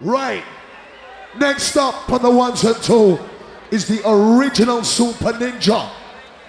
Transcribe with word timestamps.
Right. 0.00 0.44
Next 1.38 1.76
up 1.76 2.10
on 2.10 2.22
the 2.22 2.30
ones 2.30 2.64
and 2.64 2.76
two 2.76 3.18
is 3.70 3.86
the 3.86 4.00
original 4.08 4.82
Super 4.82 5.32
Ninja, 5.32 5.90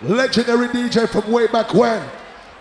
legendary 0.01 0.69
DJ 0.69 1.07
from 1.07 1.31
way 1.31 1.47
back 1.47 1.73
when. 1.73 2.01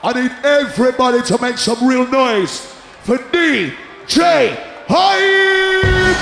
I 0.03 0.21
need 0.21 0.33
everybody 0.45 1.23
to 1.23 1.41
make 1.41 1.59
some 1.59 1.87
real 1.87 2.07
noise 2.09 2.61
for 3.03 3.17
DJ 3.17 4.59
Hype! 4.89 6.17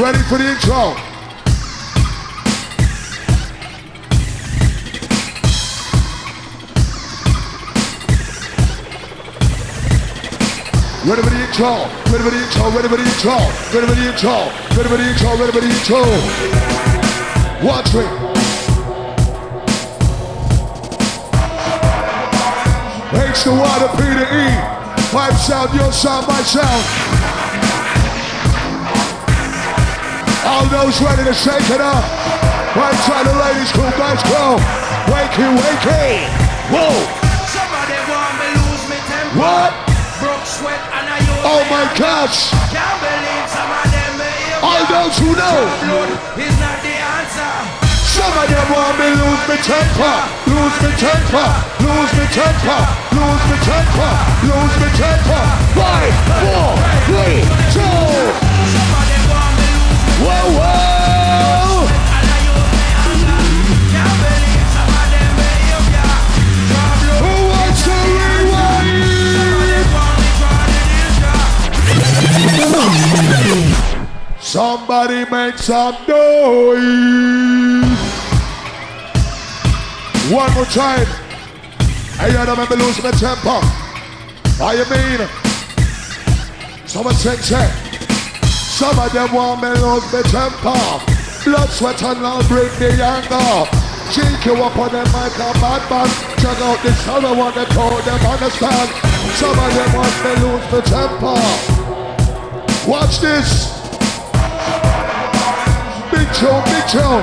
Ready 0.00 0.18
for 0.28 0.38
the 0.38 0.50
intro? 0.50 1.07
Ready 11.08 11.22
for 11.22 11.30
the 11.30 11.40
intro, 11.40 11.88
ready 12.12 12.20
for 12.22 12.28
the 12.28 12.36
intro, 12.36 12.68
ready 12.68 12.88
for 12.88 12.96
the 13.00 13.08
intro, 13.08 13.48
ready 13.72 13.86
for 13.88 13.96
the 13.96 14.04
intro, 14.12 14.36
ready 14.76 14.88
for 14.92 14.98
the 15.00 15.08
intro, 15.08 15.30
ready 15.40 15.52
for 15.56 15.62
the 15.64 15.70
intro. 15.72 16.04
Watch 17.64 17.94
me. 17.96 18.04
H 23.24 23.42
to 23.44 23.56
Y 23.56 23.78
to 23.80 23.88
P 23.96 24.04
to 24.20 24.26
E. 24.36 24.52
My 25.16 25.32
sound, 25.32 25.72
your 25.72 25.90
sound, 25.96 26.28
my 26.28 26.42
sound. 26.44 26.84
All 30.44 30.66
those 30.68 31.00
ready 31.00 31.24
to 31.24 31.32
shake 31.32 31.70
it 31.72 31.80
up. 31.80 32.04
Right 32.76 32.92
side, 33.08 33.24
the 33.24 33.32
ladies, 33.32 33.72
cool 33.72 33.88
guys, 33.96 34.20
go. 34.28 34.60
Wakey, 35.08 35.56
wakey. 35.56 36.28
Whoa. 36.68 36.92
Somebody 37.48 37.96
want 38.12 38.36
me 38.36 38.48
lose 38.60 38.84
me 38.90 38.96
temper. 39.08 39.38
What? 39.40 39.87
Sweat 40.58 40.82
and 40.90 41.06
I 41.06 41.18
use 41.22 41.42
Oh 41.46 41.62
my 41.70 41.86
gosh. 41.94 42.50
Can't 42.74 42.98
believe 42.98 43.46
some 43.46 43.70
of 43.70 43.86
them. 43.94 44.08
All 44.60 44.82
those 44.90 45.14
who 45.18 45.30
know. 45.38 45.58
Blood 45.86 46.10
is 46.34 46.56
not 46.58 46.82
the 46.82 46.90
answer. 46.90 47.54
Some 47.86 48.34
of 48.34 48.50
them 48.50 48.66
want 48.74 48.98
me 48.98 49.06
lose 49.14 49.44
me 49.46 49.56
temper, 49.62 50.16
lose 50.50 50.76
me 50.82 50.90
temper, 50.98 51.46
lose 51.78 52.12
me 52.18 52.26
temper, 52.34 52.80
lose 53.14 53.44
me 53.46 53.56
temper, 53.62 54.12
lose 54.50 54.74
me 54.82 54.88
temper. 54.98 55.44
Five, 55.78 56.14
four, 56.42 56.74
three, 57.06 57.38
two. 57.70 58.02
Some 58.74 58.92
of 58.98 59.04
them 59.06 59.24
want 59.30 59.54
me 59.62 59.68
lose 59.78 60.02
me 60.02 60.26
Whoa, 60.26 60.58
whoa. 60.58 60.77
Somebody 74.40 75.24
make 75.30 75.58
some 75.58 75.94
noise. 76.08 76.78
One 80.32 80.52
more 80.54 80.64
time. 80.66 81.06
I 82.20 82.30
them 82.30 82.58
and 82.58 82.70
lose 82.80 83.02
my 83.02 83.10
temper. 83.12 83.60
How 84.58 84.72
you 84.72 84.84
mean? 84.90 85.28
Someone 86.86 87.14
sing, 87.14 87.38
say. 87.38 87.70
Some 88.46 88.98
of 88.98 89.12
them 89.12 89.32
want 89.34 89.62
me 89.62 89.68
lose 89.68 90.12
my 90.12 90.22
temper. 90.22 91.04
Blood, 91.44 91.68
sweat, 91.70 92.02
and 92.02 92.22
love 92.22 92.48
bring 92.48 92.68
the 92.78 92.90
anger. 93.04 93.70
Cheek 94.12 94.46
you 94.46 94.54
up 94.62 94.76
on 94.78 94.90
them 94.92 95.06
like 95.12 95.34
a 95.36 95.52
bad 95.60 95.90
man. 95.90 96.08
Check 96.40 96.58
out 96.60 96.82
this 96.82 97.08
other 97.08 97.34
one 97.36 97.54
that 97.54 97.68
told 97.70 98.02
them 98.02 98.20
understand. 98.26 98.90
Some 99.36 99.58
of 99.58 99.74
them 99.74 99.92
want 99.94 100.24
me 100.24 100.32
lose 100.42 100.72
my 100.72 100.80
temper. 100.80 101.77
Watch 102.88 103.18
this. 103.20 103.68
Big 106.10 106.26
Joe, 106.32 106.62
Big 106.64 106.88
Joe. 106.88 107.22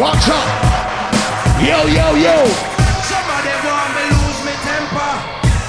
Watch 0.00 0.26
out. 0.32 0.48
Yo, 1.60 1.78
yo, 1.86 2.06
yo. 2.16 2.36
Some 3.06 3.28
of 3.28 3.40
them 3.44 3.60
want 3.68 3.90
me 3.94 4.04
lose 4.08 4.40
me 4.46 4.54
temper. 4.64 5.12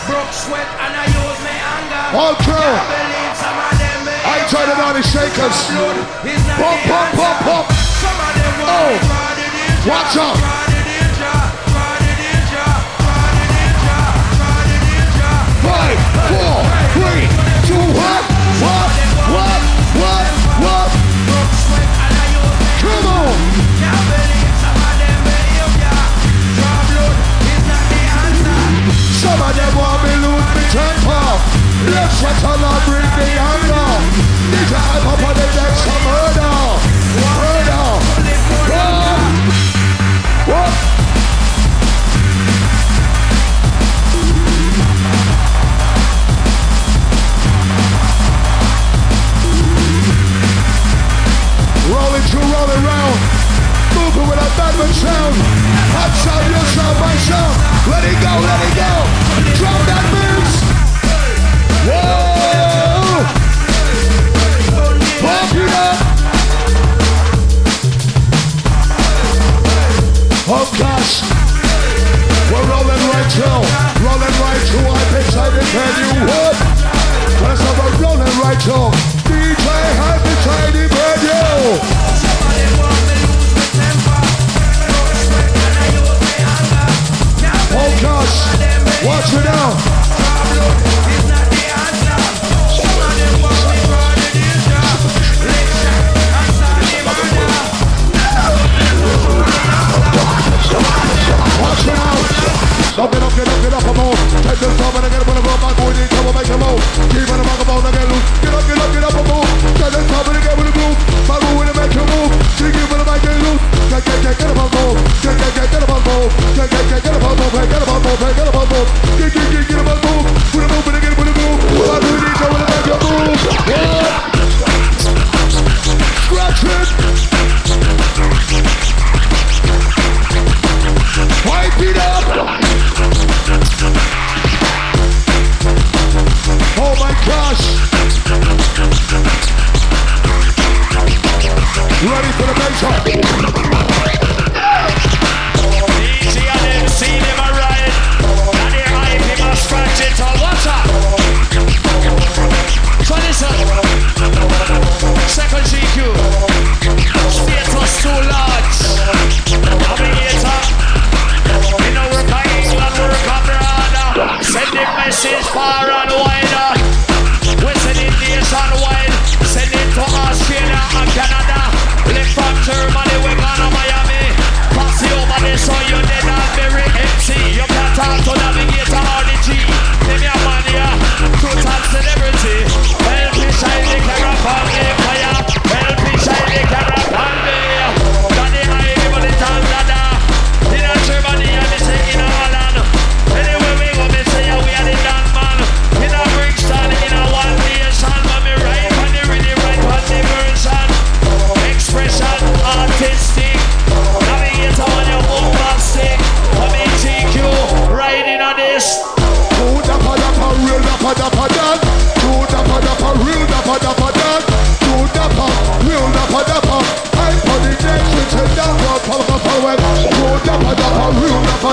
Broke 0.08 0.32
sweat 0.34 0.68
and 0.84 0.94
I 0.96 1.06
use 1.12 1.40
me 1.44 1.54
anger. 1.54 2.04
All 2.18 2.36
crew. 2.42 2.56
Can't 2.56 2.90
believe 2.90 3.36
some 3.36 3.58
of 3.60 3.74
them. 3.78 4.00
I 4.24 4.38
try 4.50 4.64
to 4.70 4.76
know 4.80 4.92
the 4.96 5.04
shakers. 5.04 5.58
Blood 5.70 5.98
is 6.26 6.42
not 6.48 6.58
Pop, 6.60 6.78
the 6.82 6.90
pop, 6.90 7.08
pop, 7.14 7.36
answer. 7.36 7.46
pop. 7.46 7.66
Some 8.02 8.20
of 8.28 8.34
them 8.40 8.54
want 8.64 9.20
Oh. 9.20 9.23
Watch 9.86 10.16
out. 10.16 10.38
Come 22.80 23.08
on. 23.08 23.34
Some 29.20 29.42
of 29.42 29.56
them 29.56 29.76
want. 29.76 30.04
Let's 31.92 33.03
Hot 55.02 56.12
sound, 56.22 56.46
your 56.54 56.66
sound. 56.76 56.94
Let 57.90 58.04
it 58.06 58.16
go, 58.22 58.34
let 58.40 58.60
it 58.64 58.74
go. 58.78 58.92
Drum 59.58 59.82
that 59.90 60.06
moves. 60.14 60.56
Whoa! 61.84 63.28
Pump 65.20 65.56
it 65.60 65.72
up. 65.74 65.98
Oh 70.48 70.68
gosh. 70.80 71.24
We're 72.52 72.68
rolling 72.70 73.04
right 73.12 73.30
through. 73.34 73.64
Rolling 74.00 74.36
right 74.40 74.64
through. 74.70 74.88
I 74.88 75.04
decided 75.12 75.60
to 75.60 75.66
tell 75.74 75.94
you 76.00 76.24
what. 76.30 76.56
Let's 77.44 77.60
have 77.60 77.80
a 77.82 77.90
rolling 78.00 78.36
right 78.40 78.60
through. 78.62 78.92
DJ 79.28 79.68
Hype 80.00 80.24
and 80.24 80.40
Tiny 80.46 80.86
Radio. 80.88 81.44
Somebody 82.16 83.13
Oh 87.76 88.00
gosh. 88.02 89.04
Watch 89.04 89.34
it 89.34 89.44
now. 89.46 91.23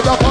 Real 0.02 0.30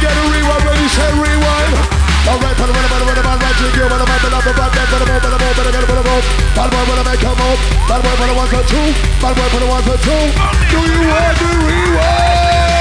get 0.00 0.16
a 0.16 0.24
rewind 0.32 0.64
when 0.64 0.76
you 0.80 0.88
say 0.88 1.08
rewind. 1.12 2.00
Alright, 2.24 2.56
put 2.56 2.68
a 2.68 2.72
man, 2.72 2.84
put 2.88 3.00
a 3.00 3.04
put 3.04 3.16
a 3.16 3.22
to 3.60 3.66
you, 3.76 3.84
put 3.84 4.00
a 4.00 4.06
man, 4.08 4.18
put 4.20 4.32
a 4.32 4.40
man, 4.40 4.44
put 4.44 4.56
a 4.56 4.64
man, 4.64 4.88
put 4.88 5.00
a 5.00 5.06
man, 5.06 5.20
put 5.20 5.32
a 5.32 5.40
man, 5.40 5.52
put 5.52 5.66
a 5.66 5.84
put 5.84 5.98
a 5.98 6.04
man. 6.04 6.20
Bad 6.56 6.68
boy, 6.70 6.84
put 6.88 6.96
a 6.96 7.04
man, 7.04 7.16
come 7.20 7.40
up. 7.40 7.58
Bad 7.88 8.00
put 8.00 8.28
a 8.28 8.34
one 8.34 8.48
for 8.48 8.64
two. 8.64 8.92
Bad 9.20 9.36
boy, 9.36 9.48
put 9.52 9.62
a 9.62 9.66
one 9.68 9.84
for 9.84 9.98
two. 10.00 10.24
Do 10.72 10.80
you 10.88 11.00
want 11.04 11.36
the 11.40 11.52
rewind? 11.68 12.80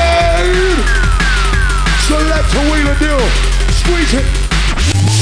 Select 2.08 2.52
a 2.56 2.62
wheel 2.72 2.88
and 2.88 3.00
deal. 3.00 3.24
Squeeze 3.80 4.14
it. 4.16 4.28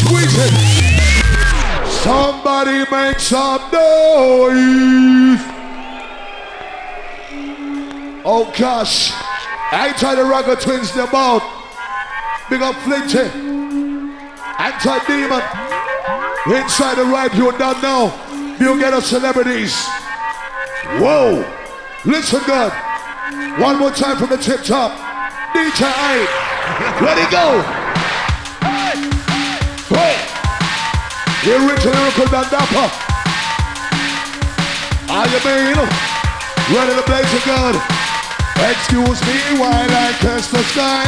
Squeeze 0.02 0.38
it. 0.38 0.54
Somebody 2.06 2.86
make 2.92 3.20
some 3.20 3.62
noise. 3.74 5.42
Oh 8.24 8.54
gosh. 8.58 9.14
Anti-Ragga 9.72 10.56
Twins 10.62 10.92
them 10.94 11.10
out. 11.14 11.57
Big 12.50 12.62
up 12.62 12.76
Flinty. 12.76 13.28
Anti-Deman. 14.58 15.44
Inside 16.56 16.96
the 16.96 17.04
right, 17.04 17.34
you 17.36 17.52
don't 17.58 17.82
know. 17.82 18.14
You 18.60 18.80
get 18.80 18.94
us 18.94 19.08
celebrities. 19.08 19.76
Whoa. 20.96 21.44
Listen 22.06 22.42
good. 22.46 22.72
One 23.60 23.78
more 23.78 23.92
time 23.92 24.18
from 24.18 24.30
the 24.30 24.38
tip 24.38 24.64
top. 24.64 24.94
DJ 25.54 25.84
A. 25.84 26.24
Let 27.04 27.18
it 27.18 27.30
go. 27.30 27.62
Hey. 29.94 30.16
The 31.44 31.52
original 31.58 32.32
man 32.32 32.50
dapper. 32.50 32.88
How 35.08 35.26
you 35.26 35.40
mean? 35.44 35.76
Ready 36.72 36.94
to 36.96 37.04
blaze 37.06 37.34
a 37.34 37.46
gun. 37.46 38.07
Excuse 38.66 39.22
me 39.22 39.60
while 39.60 39.92
I 39.92 40.18
curse 40.20 40.48
the 40.48 40.64
sky. 40.74 41.06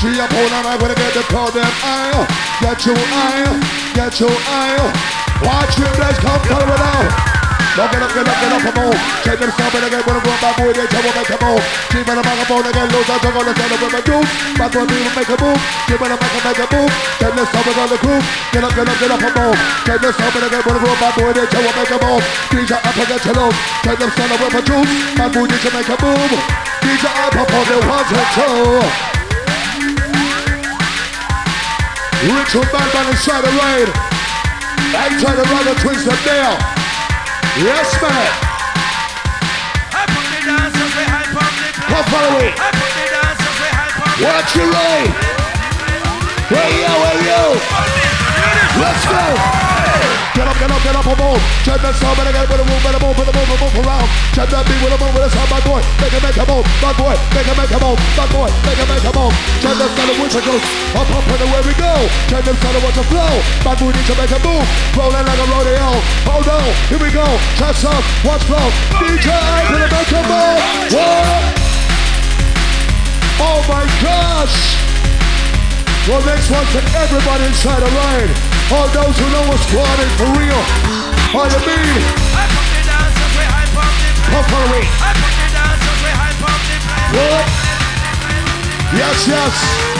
She 0.00 0.20
up 0.20 0.32
on 0.32 0.66
I'm 0.66 0.78
gonna 0.78 0.94
get 0.94 1.14
the 1.14 1.22
call 1.32 1.50
them 1.50 1.70
eye. 1.82 2.26
Get 2.60 2.84
your 2.84 2.96
eye, 2.96 3.92
get 3.94 4.20
your 4.20 4.30
eye. 4.30 5.20
Watch 5.42 5.78
your 5.78 5.92
bless 5.96 6.18
come 6.18 6.40
follow 6.44 6.74
it 6.74 6.80
out. 6.80 7.49
Don't 7.78 7.86
get 7.86 8.02
up, 8.02 8.10
get 8.10 8.26
up, 8.26 8.34
get 8.34 8.50
up, 8.50 8.62
come 8.66 8.82
on. 8.82 8.94
Check 9.22 9.38
them 9.38 9.46
and 9.46 9.84
again, 9.86 10.02
wanna 10.02 10.18
go 10.26 10.32
bad 10.42 10.54
boy, 10.58 10.74
they 10.74 10.90
tell 10.90 11.02
me 11.06 11.10
make 11.14 11.30
a 11.30 11.38
move. 11.38 11.62
She 11.94 12.02
better 12.02 12.18
make 12.18 12.42
a 12.42 12.46
move, 12.50 12.66
again, 12.66 12.88
lose 12.90 13.06
out, 13.06 13.22
I'm 13.22 13.30
gonna 13.30 13.54
tell 13.54 13.70
them 13.70 13.78
what 13.78 13.94
I 13.94 14.00
do. 14.02 14.18
Bad 14.58 14.70
boy, 14.74 14.84
people 14.90 15.12
make 15.14 15.30
a 15.30 15.36
move. 15.38 15.60
She 15.86 15.94
better 15.94 16.18
make 16.18 16.34
a, 16.34 16.40
make 16.50 16.58
a 16.58 16.66
move. 16.66 16.90
Check 17.22 17.30
them 17.30 17.46
and 17.46 17.78
on 17.78 17.88
the 17.94 17.98
groove. 18.02 18.26
Get 18.50 18.64
up, 18.66 18.74
get 18.74 18.90
up, 18.90 18.98
get 18.98 19.10
up, 19.14 19.20
come 19.22 19.38
on. 19.38 19.54
Check 19.86 20.00
them 20.02 20.12
stuff 20.18 20.34
and 20.34 20.50
wanna 20.50 20.80
go 20.82 20.90
bad 20.98 21.12
boy, 21.14 21.30
they 21.30 21.46
tell 21.46 21.62
me 21.62 21.70
make 21.78 21.94
a 21.94 21.98
move. 22.02 22.24
DJ 22.50 22.72
up 22.74 22.90
get 22.90 23.22
your 23.22 23.34
love. 23.38 23.54
Check 23.86 23.98
them 24.02 24.10
whip 24.18 24.50
a 24.50 24.60
juice. 24.66 24.90
Bad 25.14 25.30
boy, 25.30 25.46
to 25.46 25.68
make 25.70 25.90
a 25.90 25.96
move. 26.02 26.34
DJ 26.82 27.06
up 27.06 27.38
on 27.38 27.64
the 27.70 27.76
one 27.86 28.02
and 28.18 28.30
two. 28.34 28.82
Richard 32.34 32.66
Bandman 32.74 33.06
inside 33.14 33.46
the 33.46 33.52
raid. 33.62 33.88
Enter 34.90 35.32
the 35.38 35.44
runner, 35.54 35.74
twins 35.78 36.04
them 36.04 36.18
there. 36.26 36.79
Yes, 37.58 37.90
man. 38.00 38.30
Come 41.90 42.04
follow 42.06 42.38
me. 42.38 42.54
Watch 44.22 44.54
your 44.54 44.70
right. 44.70 45.10
Hey 46.46 46.70
yo, 46.78 46.92
hey 46.94 47.26
yo. 47.26 47.42
Let's 48.78 49.02
go. 49.02 49.24
Get 50.30 50.46
up, 50.46 50.56
get 50.62 50.70
up, 50.70 50.82
get 50.86 50.94
up, 50.94 51.04
a 51.04 51.14
move. 51.18 51.42
Check 51.66 51.82
that 51.82 51.94
sound, 51.98 52.16
better 52.16 52.30
get 52.30 52.46
with 52.46 52.62
a 52.62 52.66
move, 52.70 52.82
better 52.86 53.02
move, 53.02 53.18
better 53.18 53.34
move, 53.34 53.50
move 53.50 53.76
around. 53.82 54.06
Check 54.30 54.48
that 54.54 54.62
beat 54.64 54.78
with 54.78 54.94
a 54.94 54.98
move, 55.02 55.10
with 55.10 55.26
a 55.26 55.30
sound, 55.34 55.50
bad 55.50 55.64
boy. 55.66 55.82
Make 55.98 56.14
it, 56.14 56.22
make 56.22 56.38
a 56.38 56.46
move, 56.46 56.64
bad 56.78 56.94
boy. 56.96 57.18
Make 57.34 57.50
it, 57.50 57.56
make 57.58 57.74
a 57.74 57.78
move, 57.82 57.98
bad 58.14 58.30
boy. 58.30 58.48
Make 58.62 58.78
it, 58.78 58.88
make 58.88 59.04
a 59.04 59.12
move. 59.12 59.34
Check 59.58 59.74
that 59.74 59.90
which 60.18 60.34
it 60.34 60.42
goes. 60.42 60.64
Up, 60.96 61.06
up, 61.12 61.26
and 61.30 61.42
away 61.46 61.62
we 61.62 61.74
go. 61.78 61.92
Check 62.26 62.42
that 62.42 62.56
sound, 62.58 62.82
watch 62.82 62.96
the 62.98 63.06
flow. 63.06 63.34
Bad 63.62 63.76
boy 63.78 63.92
need 63.94 64.06
to 64.10 64.16
make 64.18 64.32
a 64.32 64.40
move. 64.42 64.66
Rolling 64.98 65.22
like 65.22 65.38
a 65.38 65.46
rodeo. 65.46 65.88
Hold 66.26 66.48
on, 66.50 66.66
here 66.90 66.98
we 66.98 67.10
go. 67.14 67.26
Check 67.54 67.76
sound, 67.78 68.02
watch 68.26 68.42
flow. 68.48 68.66
DJ, 68.98 69.28
gonna 69.70 69.86
make 69.86 70.10
a 70.10 70.22
move. 70.26 70.62
Oh 73.38 73.60
my 73.70 73.84
gosh. 74.02 74.56
Well, 76.08 76.24
next 76.26 76.50
one 76.50 76.66
to 76.74 76.80
everybody 76.98 77.44
inside 77.46 77.80
the 77.84 77.92
line. 77.92 78.30
All 78.72 78.88
those 78.90 79.14
who 79.14 79.26
know 79.30 79.44
what's 79.46 79.66
going 79.70 79.84
on 79.84 80.10
for 80.18 80.28
real. 80.34 80.60
All 81.36 81.46
you 81.46 81.60
mean? 81.62 82.02
Come 84.26 84.44
for 84.48 84.64
me. 84.74 84.82
What? 87.14 87.70
Yes, 88.92 89.28
yes. 89.28 89.99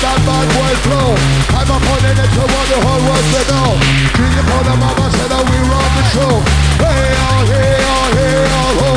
that 0.00 0.16
bad 0.24 0.46
boy 0.56 0.74
flow. 0.88 1.12
I'm 1.52 1.68
upon 1.68 2.00
it 2.08 2.16
to 2.16 2.42
what 2.48 2.66
the 2.72 2.78
whole 2.80 3.02
world 3.04 3.26
to 3.36 3.42
know. 3.52 3.70
Dream 4.16 4.32
upon 4.40 4.62
the 4.64 4.76
mama 4.80 5.06
said 5.12 5.28
that 5.28 5.44
we 5.44 5.56
run 5.68 5.90
the 5.92 6.04
show. 6.08 6.32
Hey, 6.80 7.12
oh, 7.20 7.40
hey, 7.52 7.76
oh, 7.84 8.08
hey, 8.16 8.48
oh, 8.48 8.80
ho. 8.80 8.92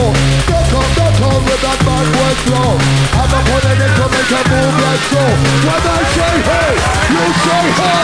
Don't 0.48 0.67
come, 0.72 0.91
don't 0.95 1.15
come 1.19 1.43
with 1.43 1.60
that 1.60 1.79
bad 1.83 2.05
boy 2.07 2.33
flow. 2.48 2.72
I'm 3.19 3.31
upon 3.36 3.63
it 3.67 3.83
to 3.83 4.05
make 4.15 4.31
a 4.31 4.41
move 4.48 4.77
like 4.79 5.03
so. 5.12 5.24
When 5.67 5.83
I 5.83 6.00
say 6.15 6.36
hey, 6.48 6.72
you 7.12 7.25
say 7.43 7.65
ho. 7.79 7.95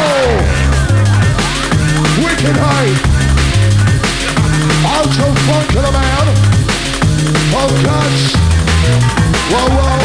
Wicked 2.19 2.57
high. 2.59 2.91
Out 4.91 5.07
Ultra 5.07 5.27
fun 5.47 5.63
to 5.71 5.79
the 5.87 5.91
man. 5.95 6.27
Oh 7.55 7.71
gosh. 7.79 8.35
Whoa, 9.51 9.71
whoa. 9.71 10.03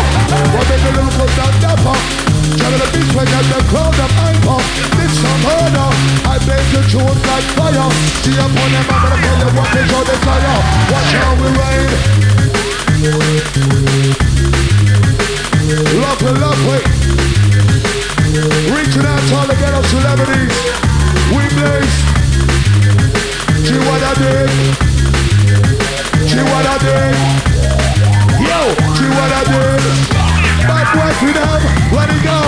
We're 0.55 0.63
a 0.63 0.91
little 0.95 1.11
for 1.11 1.29
that 1.35 1.55
dapper. 1.59 2.34
Travel 2.59 2.79
the 2.79 2.89
beach 2.93 3.13
you're 3.15 3.25
the 3.25 3.61
crowd 3.73 3.97
up, 4.01 4.13
I'm 4.21 4.49
up. 4.49 4.65
This 5.01 5.17
a 5.17 5.33
murder. 5.45 5.89
I 6.29 6.37
blaze 6.45 6.71
the 6.77 6.83
tunes 6.93 7.23
like 7.25 7.49
fire. 7.57 7.89
See 8.21 8.37
up 8.37 8.53
on 8.53 8.71
them, 8.73 8.85
I'm 8.91 9.01
gonna 9.01 9.17
tell 9.25 9.39
you 9.41 9.51
what 9.57 9.73
is 9.73 9.89
your 9.89 10.05
desire. 10.05 10.61
Watch 10.93 11.13
how 11.17 11.33
we 11.41 11.49
rain. 11.57 11.89
Lovely, 16.05 16.35
lovely. 16.45 16.83
Reaching 18.73 19.07
out 19.07 19.23
to 19.29 19.35
all 19.37 19.47
the 19.47 19.57
ghetto 19.57 19.81
celebrities. 19.89 20.57
We 21.33 21.49
blaze. 21.57 21.97
See 23.65 23.81
what 23.89 24.03
I 24.03 24.13
did. 24.21 24.51
See 26.29 26.45
what 26.45 26.65
I 26.67 26.77
did. 26.85 27.17
Yo, 28.45 28.61
see 28.97 29.09
what 29.17 29.31
I 29.33 29.45
did. 29.49 30.24
Let 31.93 32.11
it 32.11 32.23
go. 32.25 32.41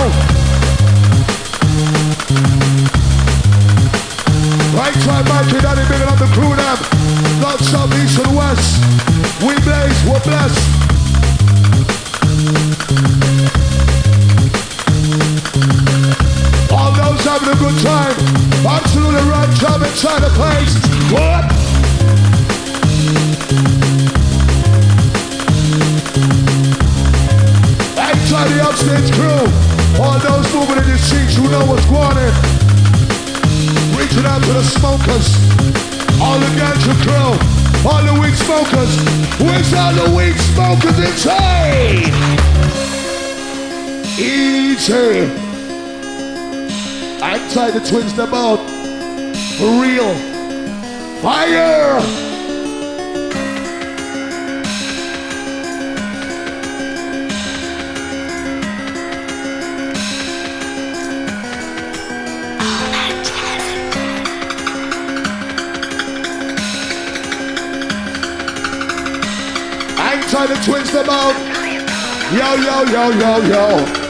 Right 4.77 4.93
big 5.89 6.01
up 6.01 6.17
the 6.17 6.29
crew 6.33 6.55
them. 6.55 6.77
North, 7.41 7.63
south, 7.63 7.93
east 7.93 8.19
and 8.19 8.35
west. 8.35 8.81
We 9.41 9.53
blaze, 9.61 9.99
we're 10.05 10.19
blessed. 10.21 10.61
All 16.71 16.91
those 16.91 17.23
having 17.23 17.49
a 17.49 17.57
good 17.57 17.77
time. 17.83 18.15
Absolutely 18.65 19.29
right 19.29 19.53
job 19.55 19.81
inside 19.81 20.21
the 20.21 20.29
place. 20.29 20.73
What? 21.11 21.66
Inside 28.37 28.53
the 28.53 28.69
upstage 28.69 29.11
crew. 29.15 30.03
All 30.03 30.19
those 30.19 30.53
moving 30.53 30.77
in 30.77 30.87
your 30.87 30.97
seats 30.99 31.35
who 31.35 31.49
know 31.49 31.65
what's 31.65 31.85
going 31.85 32.03
on. 32.03 32.33
Reaching 33.97 34.25
out 34.27 34.43
to 34.43 34.53
the 34.53 34.61
smokers. 34.61 35.33
All 36.21 36.37
the 36.37 36.45
ganja 36.53 36.93
crew. 37.01 37.33
All 37.89 38.03
the 38.03 38.13
weed 38.21 38.35
smokers. 38.35 38.93
Where's 39.41 39.73
all 39.73 39.91
the 39.91 40.15
weed 40.15 40.35
smokers 40.53 40.99
inside? 40.99 42.13
Easy. 44.19 45.31
Outside 47.23 47.71
the 47.71 47.89
twins 47.89 48.13
them 48.13 48.35
out. 48.35 48.59
For 49.57 49.81
real. 49.81 50.13
Fire! 51.23 52.26
Outside 70.47 70.55
the 70.55 70.71
twins 70.71 70.91
them 70.91 71.09
out. 71.09 71.35
Yo, 72.31 72.55
yo, 72.55 72.83
yo, 72.87 73.11
yo, 73.19 73.31
yo. 73.47 73.63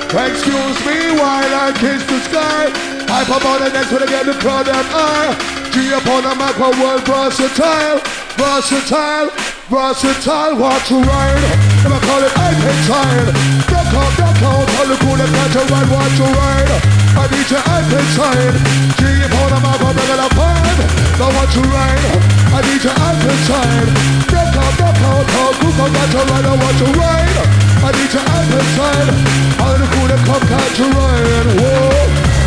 Excuse 0.07 0.77
me 0.85 1.17
while 1.17 1.53
I 1.53 1.73
kiss 1.73 2.05
the 2.05 2.19
sky. 2.29 2.69
I 3.09 3.23
pop 3.25 3.45
on 3.45 3.61
the 3.63 3.69
next 3.73 3.91
one 3.91 4.03
again 4.03 4.25
to 4.25 4.33
crowd 4.33 4.65
them 4.65 4.85
eye. 4.93 5.33
G 5.71 5.91
upon 5.93 6.23
the 6.23 6.35
macro 6.35 6.69
world 6.77 7.01
versatile, 7.05 7.99
versatile, 8.37 9.29
versatile. 9.69 10.57
Watch 10.57 10.87
to 10.89 11.01
ride? 11.01 11.41
Them 11.81 11.93
I 11.93 11.99
call 12.05 12.21
it 12.21 12.33
I 12.37 12.53
can 12.53 12.77
time. 12.85 13.27
Duck 13.65 13.93
out, 13.97 14.13
duck 14.17 14.41
out. 14.45 14.67
All 14.77 14.87
the 14.87 14.97
cool 15.01 15.17
that 15.17 15.29
got 15.33 15.49
to 15.57 15.61
ride, 15.73 15.89
watch 15.89 16.17
to 16.17 16.27
ride? 16.37 17.06
I 17.17 17.25
by 17.25 17.33
DJ 17.33 17.57
Alpenside. 17.57 18.57
G 18.93 19.01
for 19.33 19.49
the 19.49 19.57
mouth 19.57 19.81
of 19.81 19.97
regular 19.97 20.29
vibe. 20.37 20.81
Now 21.17 21.33
want 21.33 21.49
to 21.49 21.61
ride. 21.73 22.13
I 22.53 22.61
need 22.61 22.77
DJ 22.77 22.93
Alpenside. 22.93 23.89
Break 24.29 24.53
out, 24.53 24.73
break 24.77 25.01
out, 25.01 25.25
out. 25.25 25.53
Group 25.57 25.81
of 25.81 25.89
got 25.97 26.07
to 26.13 26.21
ride. 26.29 26.45
I 26.45 26.53
want 26.53 26.77
to 26.77 26.87
ride. 26.93 27.37
I 27.81 27.89
need 27.89 28.13
DJ 28.13 28.21
Alpenside. 28.21 29.09
All 29.57 29.77
the 29.81 29.87
cool 29.97 30.07
that 30.13 30.21
come 30.29 30.45
can't 30.45 30.73
to 30.77 30.85
ride. 30.93 31.47
Whoa. 31.57 32.37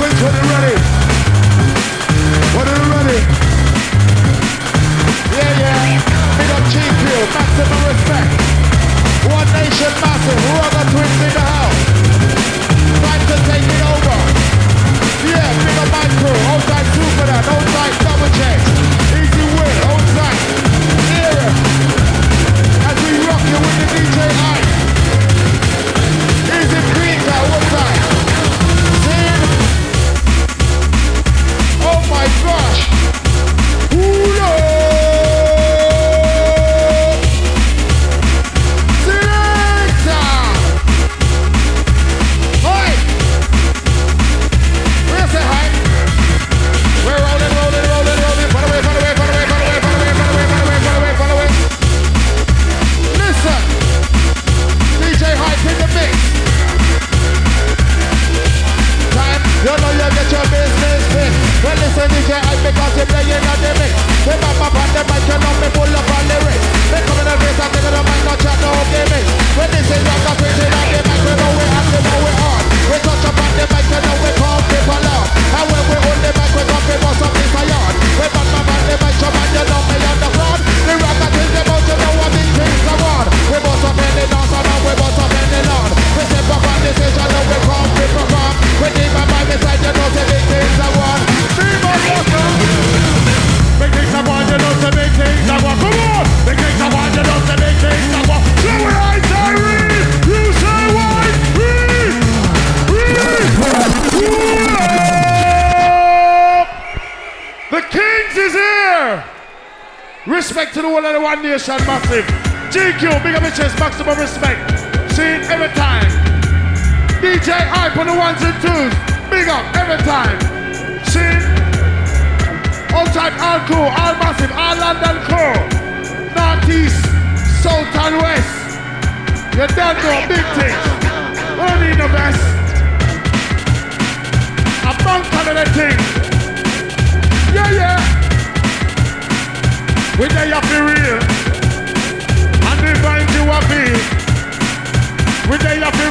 2020 0.00 0.48
ready. 0.48 0.76
When 2.56 2.64
you're 2.72 2.88
ready? 2.88 3.20
Yeah, 5.28 5.60
yeah. 5.60 6.00
Big 6.40 6.50
up 6.56 6.64
GQ. 6.72 7.04
Maximum 7.36 7.82
respect. 7.84 8.32
One 9.28 9.48
Nation 9.52 9.92
Massive. 10.00 10.40
Ragga 10.56 10.82
Twins 10.88 11.20
in 11.20 11.32
the 11.36 11.44
house. 11.44 12.03
Time 12.84 13.24
to 13.30 13.36
take 13.48 13.64
it 13.64 13.82
over. 13.92 14.18
Yeah, 15.30 15.48
big 15.64 15.76
up 15.82 15.88
my 15.88 16.06
crew. 16.20 16.36
Outside 16.52 16.86
super 16.94 17.23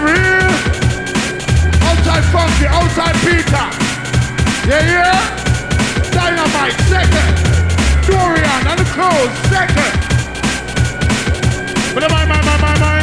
real. 0.03 0.51
Outside 1.87 2.25
funky, 2.35 2.67
outside 2.67 3.15
Peter. 3.23 3.67
Yeah, 4.67 4.83
yeah. 4.83 5.19
Dynamite, 6.11 6.77
second. 6.91 7.31
Dorian 8.07 8.63
and 8.67 8.79
the 8.79 8.87
clothes, 8.91 9.33
second. 9.49 9.93
But 11.93 12.09
my, 12.11 12.25
my, 12.25 12.41
my, 12.41 12.57
my, 12.57 12.73
my. 12.83 12.99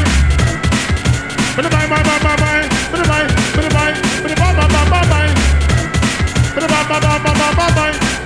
But 1.57 1.65
my, 1.73 1.87
my, 1.87 2.03
my, 2.03 2.19
my, 2.27 2.35
my. 2.37 2.59
But 2.91 3.07
my, 3.09 3.27
but 3.55 3.65
but 3.65 3.73
my, 3.73 4.53
my, 4.53 4.69
my, 4.69 4.85
my, 4.89 5.03
my. 5.13 5.27
But 6.55 6.65
my, 6.69 6.83
my, 6.89 6.99
my, 7.01 7.19
my, 7.19 7.35
my, 7.35 7.55
my, 7.55 7.71
my. 7.77 7.91
Hey 7.93 8.20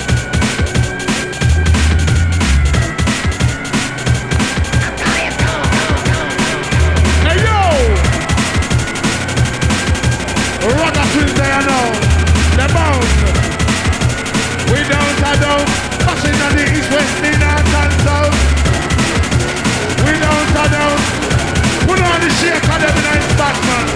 Tuesday, 11.14 11.47
I 11.47 11.62
know. 11.62 11.87
The 12.59 12.66
bound. 12.75 13.06
We 14.66 14.83
don't, 14.83 15.18
I 15.23 15.38
don't. 15.38 15.71
Passing 16.02 16.35
on 16.42 16.59
the 16.59 16.66
east, 16.75 16.90
west, 16.90 17.23
in 17.23 17.38
our 17.38 17.62
and 17.62 17.94
south. 18.02 18.35
We 20.02 20.18
don't, 20.18 20.50
I 20.59 20.66
don't. 20.75 21.02
Put 21.87 22.02
on 22.02 22.18
the 22.18 22.30
shake 22.42 22.66
on 22.66 22.83
every 22.83 23.02
night, 23.06 23.23
Batman. 23.38 23.86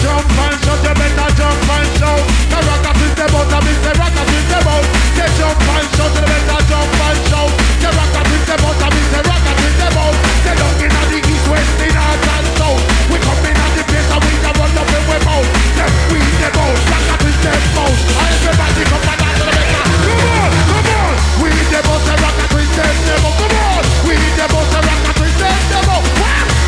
Jump 0.00 0.24
and 0.24 0.56
shout, 0.64 0.80
you 0.88 0.94
better 0.96 1.30
jump 1.36 1.68
and 1.68 1.88
shout. 2.00 2.24
The 2.48 2.58
rocket 2.64 2.96
is 2.96 3.12
the 3.12 3.26
boat, 3.28 3.52
I 3.52 3.60
miss 3.60 3.80
the 3.84 3.92
rocket 3.92 4.32
is 4.32 4.46
the 4.48 4.60
boat. 4.64 4.86
They 5.20 5.28
jump 5.36 5.60
and 5.60 5.88
shout, 6.00 6.16
you 6.16 6.24
better 6.32 6.60
jump 6.64 6.96
and 6.96 7.20
shout. 7.28 7.52
The 7.76 7.88
rocket 7.92 8.32
is 8.32 8.44
the 8.48 8.56
boat, 8.56 8.80
I 8.80 8.88
miss 8.88 9.08
the 9.12 9.20
rocket 9.20 9.58
is 9.68 9.76
the 9.84 9.88
boat. 9.92 10.16
They 10.48 10.56
don't 10.56 10.76
get 10.80 11.23
east, 11.44 11.50
west, 11.50 11.80
in 11.80 11.92
north 11.92 12.28
and 12.32 12.46
south. 12.56 12.82
We 13.10 13.18
come 13.20 13.44
in 13.44 13.56
at 13.56 13.72
the 13.76 13.84
place 13.84 14.08
and 14.08 14.22
we 14.24 14.32
the 14.40 14.50
run 14.56 14.78
up 14.78 14.88
and 14.88 15.04
we 15.08 15.18
bout. 15.24 15.46
Yes, 15.76 15.92
we 16.08 16.20
the 16.40 16.48
boat, 16.56 16.76
shut 16.88 17.04
up 17.12 17.24
is 17.24 17.36
the 17.44 17.52
boat. 17.76 17.96
Everybody 18.24 18.82
come 18.88 19.04
and 19.04 19.18
dance 19.20 19.38
to 19.38 19.44
the 19.44 19.52
beat. 19.52 19.76
Come 19.94 20.20
on, 20.24 20.50
come 20.72 20.88
on. 20.94 21.14
We 21.40 21.50
the 21.68 21.80
boat, 21.84 22.02
the 22.04 22.14
rock 22.22 22.36
and 22.40 22.50
twist 22.50 22.72
them 22.76 22.96
demo. 23.04 23.30
Come 23.36 23.56
on, 23.60 23.84
we 24.08 24.14
the 24.16 24.46
boat, 24.48 24.68
the 24.72 24.80
rock 24.80 25.02
and 25.04 25.16
twist 25.16 25.38
them 25.40 25.60
demo. 25.68 25.96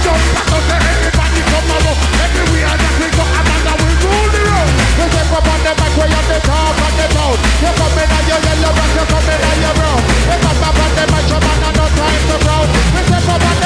Jump 0.04 0.22
back 0.36 0.50
up 0.52 0.62
to 0.66 0.76
everybody 0.76 1.40
come 1.50 1.70
around. 1.72 1.98
Everywhere 2.20 2.76
that 2.76 2.94
we 3.00 3.08
go, 3.16 3.24
Amanda 3.24 3.72
we 3.80 3.90
rule 4.04 4.28
the 4.34 4.42
road. 4.44 4.70
We 4.96 5.04
step 5.08 5.32
up 5.32 5.46
on 5.46 5.60
the 5.64 5.72
back 5.72 5.92
way 5.96 6.10
on 6.12 6.24
the 6.28 6.38
top 6.44 6.76
and 6.84 6.94
the 7.00 7.06
town. 7.16 7.36
You 7.64 7.70
come 7.80 7.96
in 7.96 8.08
and 8.12 8.24
you 8.28 8.38
yellow, 8.44 8.72
you 8.76 9.04
come 9.08 9.28
in 9.32 9.40
and 9.40 9.60
you 9.64 9.72
brown. 9.78 10.00
We 10.28 10.36
come 10.36 10.62
up 10.62 10.76
on 10.76 10.90
the 10.96 11.04
match, 11.10 11.32
man, 11.32 11.64
and 11.64 11.74
no 11.76 11.86
time 11.96 12.22
to 12.28 12.36
frown. 12.44 12.66
We 12.92 13.00
step 13.08 13.28
up 13.34 13.40
on 13.40 13.56
the 13.56 13.65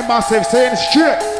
up 0.00 0.06
the 0.06 0.12
Hackney 0.12 0.40
massive, 0.40 0.46
saying 0.46 0.76
straight. 0.76 1.39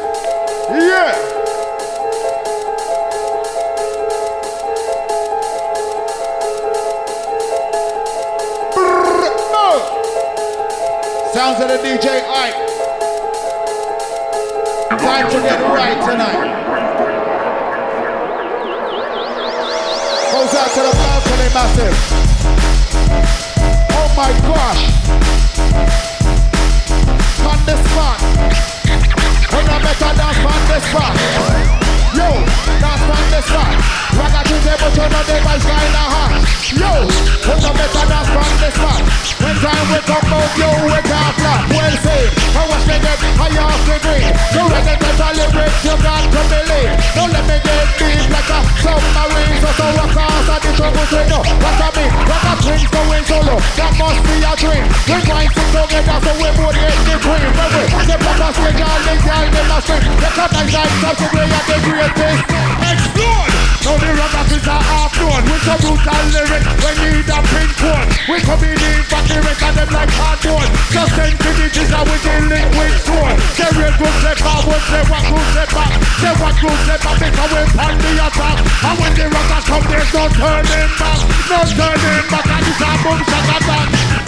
Like 60.61 60.73
like 60.77 60.93
such 61.01 61.21
a 61.25 61.27
way 61.33 61.49
at 61.49 61.65
the 61.65 61.77
greatest. 61.89 62.45
Explode! 62.85 63.53
Now 63.81 63.97
the 63.97 64.13
rockers 64.13 64.61
is 64.61 64.67
a 64.69 64.77
half 64.77 65.09
tone 65.17 65.41
With 65.49 65.65
some 65.65 65.81
brutal 65.81 66.21
lyrics 66.37 66.69
We 66.85 66.91
need 67.01 67.25
a 67.25 67.39
pin 67.41 67.69
code 67.81 68.07
We 68.29 68.37
come 68.45 68.61
in 68.61 68.77
in 68.77 69.01
for 69.09 69.21
the 69.25 69.41
them 69.41 69.89
like 69.89 70.11
cardboard 70.13 70.69
Just 70.93 71.17
send 71.17 71.33
to 71.33 71.49
the 71.49 71.65
with 71.65 72.21
the 72.21 72.35
liquid 72.45 72.93
sword 73.01 73.35
Say 73.57 73.73
real 73.73 73.89
good 73.97 74.15
step 74.21 74.37
forward 74.37 74.81
Say 74.85 75.01
what 75.09 75.25
good 75.25 75.47
step 75.49 75.69
back 75.73 75.91
Say 76.21 76.33
what 76.37 76.55
good 76.61 76.77
step 76.85 77.01
back 77.01 77.17
Because 77.25 77.51
we 77.57 77.63
pan 77.73 77.95
the 77.97 78.11
attack 78.21 78.57
And 78.85 78.95
when 79.01 79.13
the 79.17 79.25
rockers 79.33 79.65
come 79.65 79.85
There's 79.89 80.11
no 80.13 80.23
turning 80.29 80.91
back 81.01 81.19
No 81.49 81.59
turning 81.65 82.25
back 82.29 82.45
And 82.53 82.65
it's 82.69 82.81
a 82.85 82.89
boom 83.01 83.19
shot 83.25 83.49
attack 83.49 84.20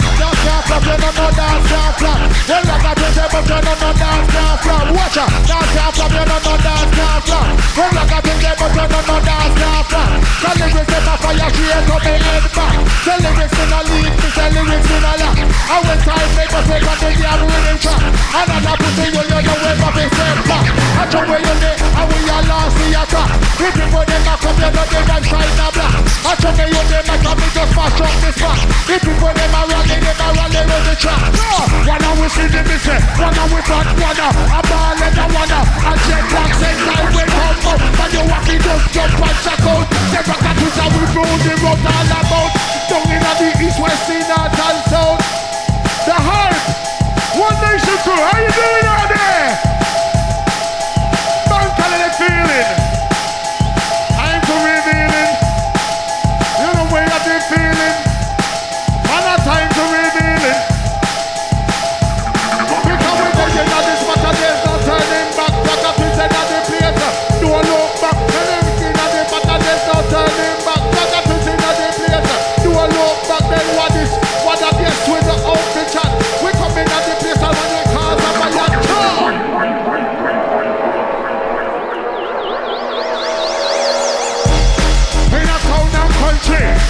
can't 0.44 0.84
you 0.84 0.96
know 1.00 1.30
dance 1.32 1.66
can't 1.72 1.94
flop 1.96 2.20
Well, 2.44 2.64
like 2.68 2.84
I 2.84 3.08
said, 3.14 3.28
but 3.32 3.44
you 3.48 3.60
know 3.64 3.90
dance 3.96 4.28
can't 4.28 4.58
flop 4.60 4.86
Watch 4.92 5.16
out, 5.16 5.32
dance 5.48 5.70
can't 5.72 5.92
flop, 5.96 6.12
you 6.12 6.24
know 6.28 6.56
dance 6.60 6.90
can't 6.94 7.22
flop 7.24 7.46
Well, 7.74 7.90
like 7.94 8.12
I 8.12 8.20
said, 8.24 8.56
but 8.60 8.72
you 8.74 8.86
know 8.92 9.18
dance 9.24 9.54
can't 9.56 9.84
flop 9.88 10.10
The 10.44 10.50
lyrics 10.60 10.92
in 10.92 11.08
a 11.08 11.14
fire, 11.16 11.48
straight 11.54 11.88
up 11.88 12.02
me 12.04 12.14
head 12.20 12.46
back 12.52 12.76
The 13.04 13.14
lyrics 13.24 13.56
in 13.56 13.72
a 13.72 13.80
lead, 13.88 14.12
the 14.20 14.44
lyrics 14.54 14.90
in 14.92 15.04
a 15.04 15.12
lock 15.24 15.38
And 15.40 15.82
when 15.88 15.98
time 16.04 16.30
make 16.36 16.52
us 16.52 16.64
take 16.68 16.84
on 16.84 16.96
the 17.00 17.10
damn 17.16 17.40
rhythm 17.48 17.78
track 17.80 18.02
Another 18.34 18.76
pussy, 18.84 19.06
you 19.08 19.24
know 19.24 19.40
way 19.64 19.76
of 19.80 19.94
his 19.96 20.10
step 20.12 20.38
back 20.44 20.66
I 20.94 21.04
jump 21.08 21.28
where 21.28 21.40
you 21.40 21.54
lay, 21.64 21.76
and 21.80 22.06
we 22.10 22.18
are 22.28 22.44
lost 22.44 22.74
the 22.76 22.86
attack 22.92 23.30
If 23.64 23.74
you 23.80 23.86
put 23.88 24.06
them 24.06 24.28
up, 24.28 24.42
you 24.44 24.68
know 24.68 24.84
they 24.92 25.02
a 25.08 25.68
black 25.72 25.94
I 26.24 26.32
jump 26.36 26.58
where 26.58 26.68
you 26.68 26.82
lay, 26.92 27.02
make 27.08 27.24
me 27.24 27.48
just 27.56 27.72
mash 27.72 28.00
up 28.04 28.14
this 28.20 28.38
If 28.92 29.02
you 29.04 29.14
put 29.16 29.34
them 29.34 29.54
around, 29.54 29.88
they 29.88 30.00
them 30.02 30.33
around, 30.34 30.50
they 30.50 30.64
run 30.66 30.82
the 30.84 30.94
track 30.98 31.22
No, 31.32 31.50
wanna 31.86 32.10
we 32.18 32.26
see 32.28 32.48
the 32.50 32.62
missing, 32.66 33.02
wanna 33.18 33.44
we 33.54 33.60
front, 33.62 33.88
wanna 34.02 34.28
A 34.34 34.60
ball 34.66 34.98
and 34.98 35.18
a 35.18 35.24
wanna, 35.30 35.60
a 35.62 35.92
jet 36.06 36.24
black, 36.30 36.50
same 36.58 36.78
oh. 36.82 36.88
time 36.90 37.10
we 37.14 37.24
come 37.24 37.58
up 37.70 37.80
But 37.94 38.10
you 38.10 38.24
walk 38.26 38.48
it 38.50 38.60
just 38.60 38.84
jump 38.94 39.14
and 39.14 39.38
check 39.46 39.62
out 39.62 39.86
The 40.10 40.20
rock 40.26 40.42
and 40.42 40.56
twist 40.58 40.78
and 40.82 40.92
we 40.98 41.04
roll 41.14 41.36
the 41.46 41.54
road 41.62 41.80
all 41.86 42.12
about. 42.18 42.50
Down 42.90 43.10
in 43.10 43.22
the 43.22 43.48
east, 43.64 43.78
west, 43.80 44.10
in 44.10 44.22
north 44.26 44.58
and 44.58 44.80
The 46.04 46.16
hype, 46.18 46.53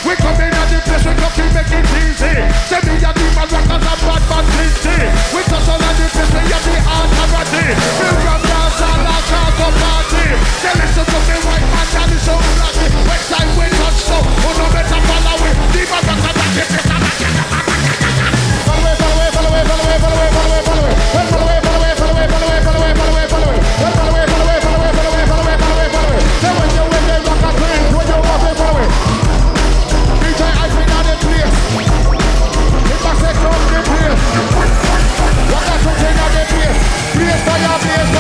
we 0.03 0.13
come 0.19 0.39
in 0.43 0.51
at 0.51 0.67
the 0.73 0.79
place, 0.83 1.05
we 1.07 1.13
come 1.15 1.33
to 1.39 1.45
make 1.55 1.71
it 1.71 1.87
easy. 2.03 2.35
Say 2.67 2.81
me 2.85 2.95
a 2.99 3.11
Deman 3.15 3.47
Rockers 3.47 3.67
and 3.71 3.83
Badman 3.85 4.45
Flinty. 4.51 4.97
We 5.31 5.41
touch 5.47 5.69
on 5.71 5.79
at 5.79 5.95
the 5.95 6.07
place, 6.11 6.31
we 6.35 6.43
have 6.51 6.65
the 6.67 6.75
authority. 6.83 7.65
We 8.03 8.09
run 8.27 8.41
dance 8.43 8.81
all 8.83 9.03
our 9.05 9.23
cars 9.31 9.59
of 9.65 9.73
party. 9.79 10.27
They 10.65 10.75
listen 10.75 11.07
to 11.07 11.19
me 11.29 11.37
white 11.47 11.67
man, 11.71 11.87
that 11.95 12.11
is 12.11 12.23
so 12.25 12.35
lucky. 12.35 12.87
Next 13.07 13.29
time 13.31 13.51
we 13.55 13.67
touch 13.79 13.99
so, 14.03 14.17
who 14.19 14.51
no 14.59 14.67
better 14.75 15.01
follow 15.07 15.37
we. 15.43 15.51
Deman 15.75 16.03
Rockers 16.03 16.41
and 16.43 16.53
the 16.57 16.65
place, 16.69 16.87
Follow 18.65 18.83
away, 18.83 19.29
follow 19.35 19.51
away, 19.51 19.63
follow 19.69 19.85
away, 19.85 19.99
follow 20.01 20.19
away, 20.19 20.31
follow 20.35 20.55
away, 20.55 20.81
follow 20.85 21.45
away, 21.45 21.61
follow 21.63 21.79
away. 21.79 21.95
Follow 21.95 21.95
away, 21.95 21.95
follow 21.95 22.15
away, 22.15 22.29
follow 22.29 22.51
away, 22.51 22.63
follow 22.65 22.81
away, 22.81 22.95
follow 22.95 23.15
away, 23.15 23.27
follow 23.29 23.49
away, 23.49 23.67
follow 23.95 24.11
away, 24.11 24.34
fire, 37.45 37.79
place 37.79 38.13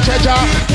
treasure. 0.00 0.71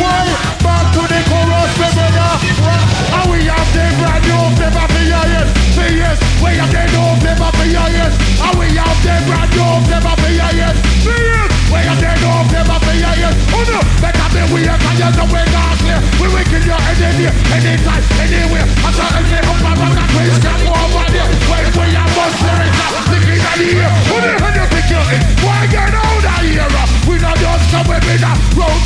With 27.98 28.08
me 28.10 28.16
now. 28.22 28.38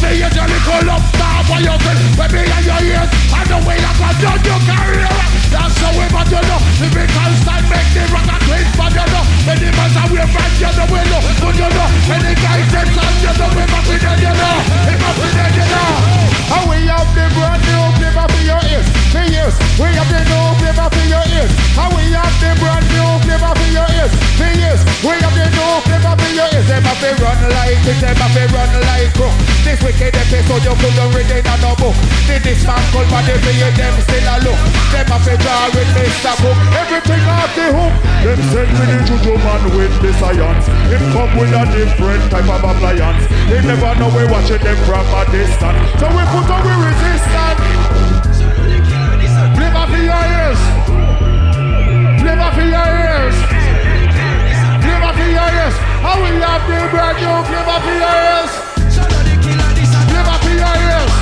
And 0.02 0.36
your 0.36 0.48
little 0.48 0.82
love 0.88 1.04
star 1.16 1.44
for 1.48 1.60
your 1.60 1.78
friend. 1.84 2.00
Baby 2.16 2.48
and 2.48 2.66
your 2.66 2.82
ears. 2.84 3.10
I 3.32 3.44
know 3.50 3.60
we 3.64 3.76
have 3.80 3.98
got 4.00 4.16
done 4.20 4.42
your 4.44 4.60
career. 4.64 5.12
That's 5.52 5.76
how 5.80 5.92
we 5.96 6.06
but 6.12 6.28
you 6.32 6.42
know. 6.48 6.60
The 6.80 6.88
big 6.92 7.10
constant 7.12 7.64
make 7.68 7.90
the 7.92 8.04
rock 8.12 8.28
and 8.28 8.42
twist, 8.48 8.72
but 8.78 8.92
you 8.92 9.06
know. 9.12 9.24
Many 9.48 9.70
months 9.76 9.98
are 9.98 10.10
we 10.12 10.22
back, 10.22 10.52
you 10.60 10.72
know 10.72 10.88
we 10.88 11.02
know. 11.12 11.22
But 11.42 11.56
you 11.60 11.70
know, 11.72 11.88
many 12.08 12.34
guys 12.40 12.66
say 12.72 12.86
son, 12.94 13.14
you 13.24 13.34
know 13.36 13.50
we 13.56 13.64
must 13.68 13.88
be 13.90 13.98
dead, 14.00 14.20
you 14.22 14.34
know. 14.36 14.56
We 14.88 14.94
must 14.96 15.18
be 15.20 15.28
dead, 15.36 15.54
you 15.60 15.68
know. 15.72 15.90
And 16.56 16.64
we 16.70 16.78
have 16.88 17.10
the 17.16 17.26
brand 17.36 17.62
new 17.68 17.84
flavor 18.00 18.28
for 18.32 18.44
your 18.46 18.62
ears. 18.72 19.01
For 19.12 19.28
years. 19.28 19.52
We 19.76 19.92
have 19.92 20.08
the 20.08 20.24
new 20.24 20.46
flavor 20.64 20.88
for 20.88 21.04
your 21.04 21.26
ears. 21.36 21.52
And 21.76 21.92
we 21.92 22.16
have 22.16 22.32
the 22.40 22.56
brand 22.64 22.88
new 22.96 23.12
flavor 23.28 23.52
for 23.60 23.70
your 23.76 23.90
ears. 24.00 24.14
For 24.40 24.48
years. 24.56 24.80
We 25.04 25.20
have 25.20 25.36
the 25.36 25.52
new 25.52 25.72
flavor 25.84 26.16
for 26.16 26.32
your 26.32 26.48
ears. 26.48 26.68
Them 26.72 26.88
have 26.88 26.96
to 27.04 27.12
run 27.20 27.40
like 27.52 27.84
it, 27.84 28.00
them 28.00 28.16
have 28.16 28.32
to 28.32 28.44
run 28.56 28.72
like 28.88 29.12
crook. 29.12 29.36
This 29.68 29.84
wicked 29.84 30.16
episode 30.16 30.64
you 30.64 30.76
couldn't 30.80 31.12
read 31.12 31.28
it 31.28 31.44
on 31.44 31.60
no 31.60 31.76
book. 31.76 31.92
The 32.24 32.40
dismantle 32.40 33.04
body 33.12 33.36
for 33.44 33.52
you, 33.52 33.68
them 33.76 33.96
still 34.00 34.28
a 34.32 34.36
look. 34.48 34.60
Them 34.96 35.08
have 35.12 35.26
to 35.28 35.36
draw 35.44 35.68
with 35.76 35.92
Mr. 35.92 36.32
Cook. 36.40 36.58
Everything 36.80 37.24
off 37.28 37.52
the 37.52 37.68
hook. 37.68 37.94
Them 38.24 38.40
send 38.48 38.72
me 38.80 38.84
the 38.96 39.00
juju 39.12 39.36
man 39.44 39.64
with 39.76 39.96
the 40.00 40.12
science. 40.24 40.66
Him 40.88 41.04
come 41.12 41.36
with 41.36 41.52
a 41.52 41.64
different 41.68 42.24
type 42.32 42.48
of 42.48 42.64
appliance. 42.64 43.28
They 43.52 43.60
never 43.60 43.92
know 44.00 44.08
we 44.08 44.24
watching 44.32 44.64
them 44.64 44.80
from 44.88 45.04
a 45.04 45.28
distance. 45.28 45.84
So 46.00 46.08
we 46.16 46.24
put 46.32 46.48
on 46.48 46.64
we 46.64 46.74
resistance. 46.80 48.31
For 49.92 49.98
your 49.98 50.24
ears. 50.38 50.62
Flavor 52.22 52.52
for 52.56 52.66
your 52.76 52.88
ears. 53.04 53.36
Flavor 54.84 55.12
for 55.18 55.28
your 55.36 55.50
ears. 55.60 55.76
How 56.00 56.16
we 56.24 56.30
have 56.40 56.64
the 56.68 56.80
brand 56.92 57.18
new 57.20 57.38
flavor 57.50 57.80
for 57.84 57.96
your 58.00 58.16
ears. 58.32 58.52
Flavor 60.08 60.38
for 60.44 60.54
your 60.56 60.76
ears. 60.88 61.21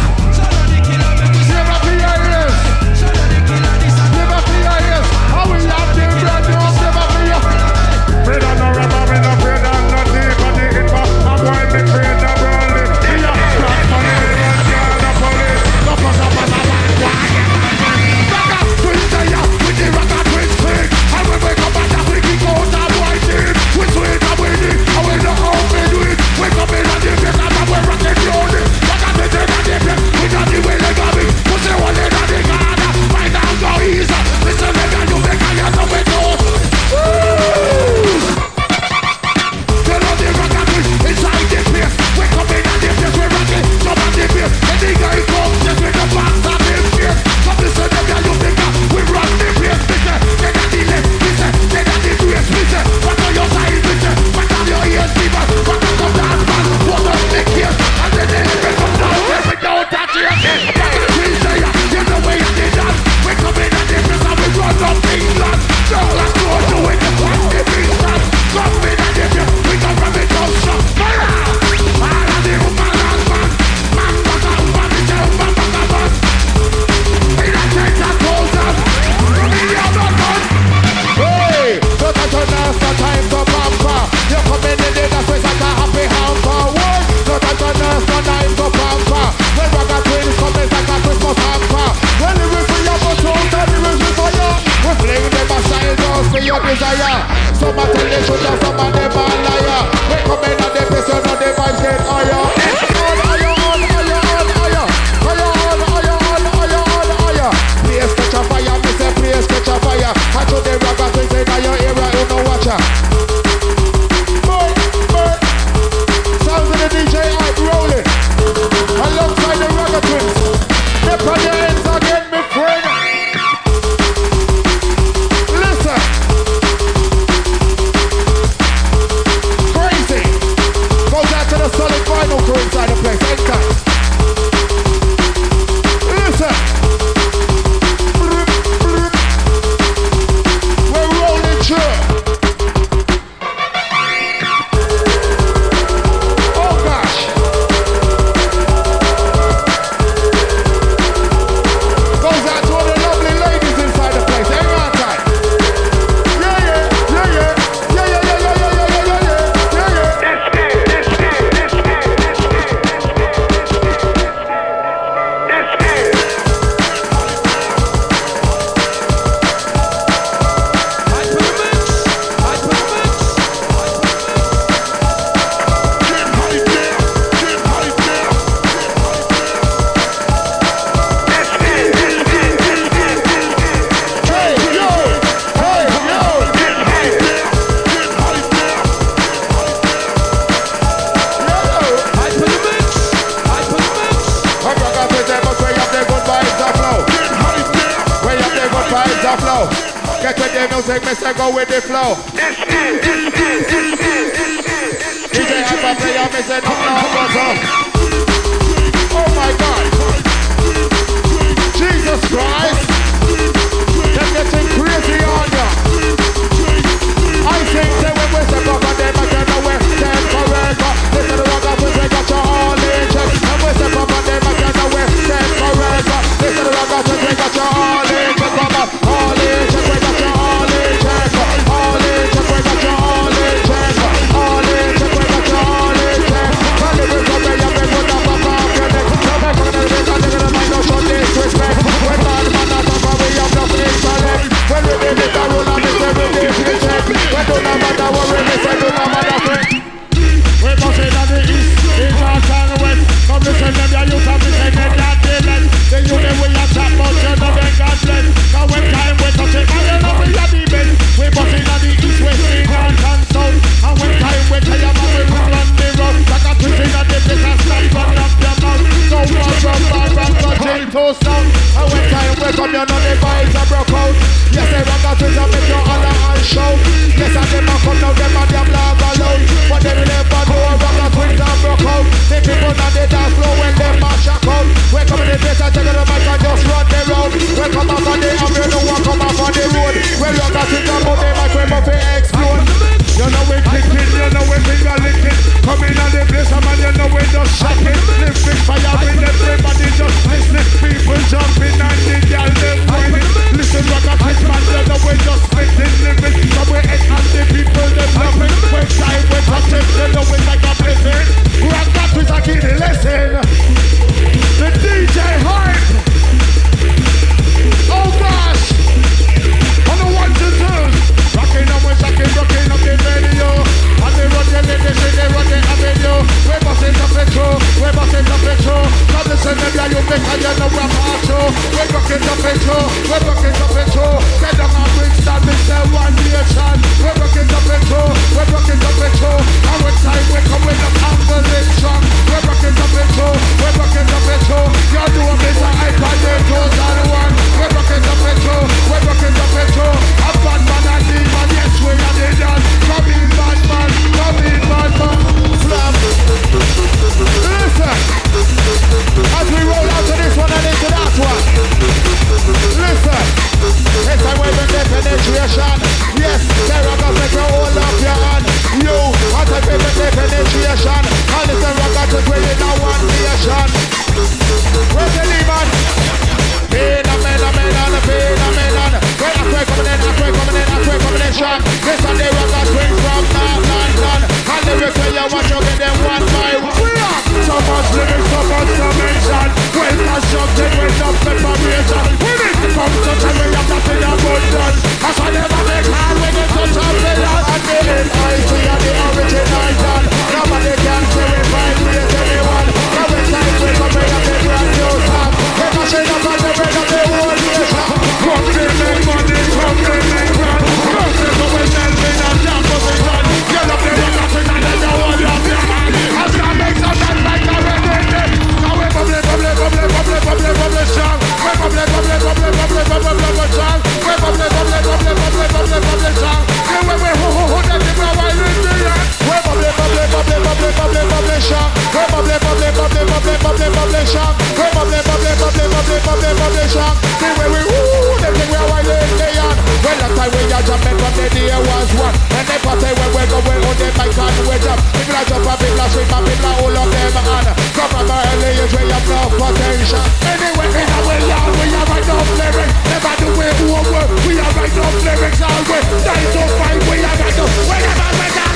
Now 443.69 443.77
them 443.77 443.93
like 444.01 444.17
on 444.17 444.33
the 444.33 444.49
wedge 444.49 444.65
up 444.65 444.81
People 444.97 445.13
are 445.13 445.25
jump 445.29 445.45
and 445.45 445.59
people 445.61 445.77
are 445.77 445.89
swing 445.93 446.09
and 446.09 446.25
people 446.25 446.49
are 446.49 446.57
all 446.57 446.73
of 446.73 446.89
them 446.89 447.13
And 447.21 447.53
come 447.77 447.89
from 447.93 448.09
our 448.09 448.25
early 448.33 448.65
age 448.65 448.73
we 448.73 448.81
have 448.89 449.05
no 449.05 449.29
potential. 449.29 450.01
Anyway, 450.25 450.73
in 450.73 450.89
our 450.89 451.21
yard 451.29 451.53
we 451.53 451.69
have 451.69 451.93
enough 451.93 452.29
lyrics 452.33 452.73
Never 452.89 453.13
do 453.21 453.29
we 453.29 453.45
work, 453.69 454.09
we 454.25 454.41
have 454.41 454.57
enough 454.57 454.97
lyrics 455.05 455.41
Always 455.45 455.85
9 455.85 456.17
to 456.33 456.41
5 456.49 456.81
we 456.89 456.97
have 457.05 457.21
We 457.69 457.77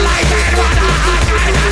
like 0.02 0.26
that, 0.34 0.58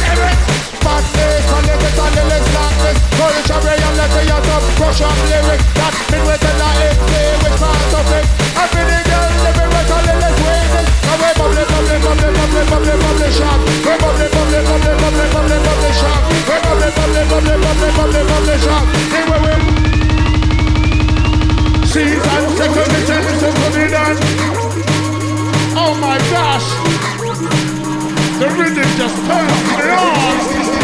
lyrics 0.06 0.71
back 0.82 1.06
bass 1.14 1.46
And 1.46 1.66
they 1.66 1.78
get 1.78 1.98
on 1.98 2.12
the 2.14 2.24
legs 2.26 2.50
like 2.54 2.78
this 2.84 2.98
Courage 3.18 3.52
and 3.52 3.64
ray 3.66 3.78
and 3.78 3.96
let 3.98 4.12
your 4.12 4.42
top 4.42 4.64
Crush 4.78 5.02
up 5.02 5.18
lyrics 5.30 5.66
That 5.78 5.94
midway 6.12 6.38
to 6.38 6.52
the 6.52 6.70
hip 6.82 6.96
Play 7.10 7.32
with 7.42 7.58
part 7.62 7.94
of 7.96 8.10
it 8.18 8.26
Every 8.58 8.84
day 8.90 9.04
girl 9.06 9.32
Every 9.42 9.68
way 9.72 9.84
to 9.86 9.98
the 10.02 10.16
legs 10.22 10.42
it. 10.42 10.88
And 11.02 11.18
we 11.22 11.30
bubbly, 11.38 11.64
bubbly, 11.66 11.98
bubbly, 12.02 12.30
bubbly, 12.34 12.64
bubbly, 12.70 12.96
bubbly 13.02 13.30
shark 13.32 13.60
We 13.62 13.94
bubbly, 14.02 14.28
bubbly, 14.32 14.60
bubbly, 14.66 14.94
bubbly, 15.02 15.26
bubbly, 15.32 15.58
bubbly 15.62 15.92
shark 15.98 16.22
We 16.50 16.58
bubbly, 16.62 16.90
bubbly, 16.98 17.24
bubbly, 17.32 17.56
bubbly, 17.62 17.90
bubbly, 17.98 18.22
bubbly 18.30 18.56
shark 18.62 18.86
Here 19.14 19.28
we 19.30 19.38
win 19.46 19.62
Season 21.92 22.44
second, 22.58 22.92
it's 22.96 23.12
a 23.12 23.18
symphony 23.42 23.88
dance 23.92 24.22
Oh 25.74 25.96
my 25.96 26.18
gosh! 26.30 26.68
The 28.42 28.50
rhythm 28.50 28.90
just 28.98 29.16
turned 29.26 29.50
my 29.68 29.90
arms. 29.90 30.61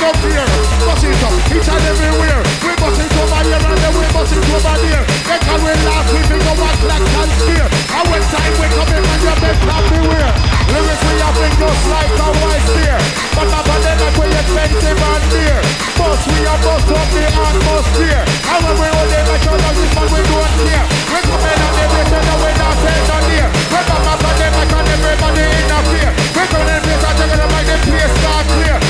it 0.00 0.36
up 0.38 0.70
bust 0.80 1.04
it 1.04 1.22
up, 1.24 1.34
each 1.52 1.68
and 1.68 1.84
everywhere. 1.92 2.40
We 2.64 2.72
bust 2.80 3.00
it 3.00 3.12
over 3.20 3.40
here 3.44 3.60
and 3.60 3.78
then 3.84 3.92
we 4.00 4.06
bust 4.16 4.32
it 4.32 4.40
over 4.40 4.76
there. 4.80 5.04
They 5.28 5.38
can 5.44 5.60
we 5.60 5.72
laugh, 5.84 6.08
we 6.08 6.20
black 6.24 7.04
and 7.04 7.30
spear. 7.36 7.66
And 7.68 8.06
when 8.08 8.22
time 8.32 8.54
we 8.56 8.66
come 8.72 8.92
in 8.96 9.04
and 9.04 9.20
you 9.20 9.34
better 9.44 9.80
beware. 9.92 10.32
Lyrics 10.72 11.02
we 11.04 11.14
have 11.20 11.36
been 11.36 11.54
just 11.60 11.84
like 11.92 12.16
a 12.16 12.28
white 12.32 12.64
spear. 12.64 12.98
But 13.36 13.46
never 13.52 13.76
then 13.84 13.96
that 14.00 14.14
we 14.16 14.26
expensive 14.32 15.00
and 15.04 15.24
dear. 15.28 15.58
Bust 16.00 16.24
we 16.32 16.40
are 16.48 16.60
bust 16.64 16.88
up 16.88 17.08
the 17.12 17.22
atmosphere. 17.28 18.22
And 18.24 18.60
when 18.64 18.76
we 18.80 18.88
hold 18.88 19.08
them 19.12 19.26
like 19.28 19.44
a 19.44 19.54
dog, 19.60 20.08
we 20.08 20.20
don't 20.24 20.54
care. 20.64 20.86
We 21.12 21.18
come 21.28 21.44
in 21.44 21.60
and 21.60 21.74
they 21.76 21.88
listen 21.92 22.24
and 22.24 22.40
we 22.40 22.50
not 22.56 22.74
send 22.80 23.10
on 23.12 23.24
here. 23.28 23.50
We 23.68 23.80
come 23.84 24.06
up 24.08 24.22
on 24.24 24.34
them 24.40 24.52
like 24.56 24.72
everybody 24.72 25.60
fear. 25.92 26.10
We 26.36 26.42
come 26.48 26.68
in 26.68 26.80
place 26.88 27.04
and 27.04 27.16
take 27.20 27.34
them 27.36 27.50
like 27.52 27.66
the 27.68 27.76
place 27.84 28.12
start 28.20 28.46
clear. 28.48 28.89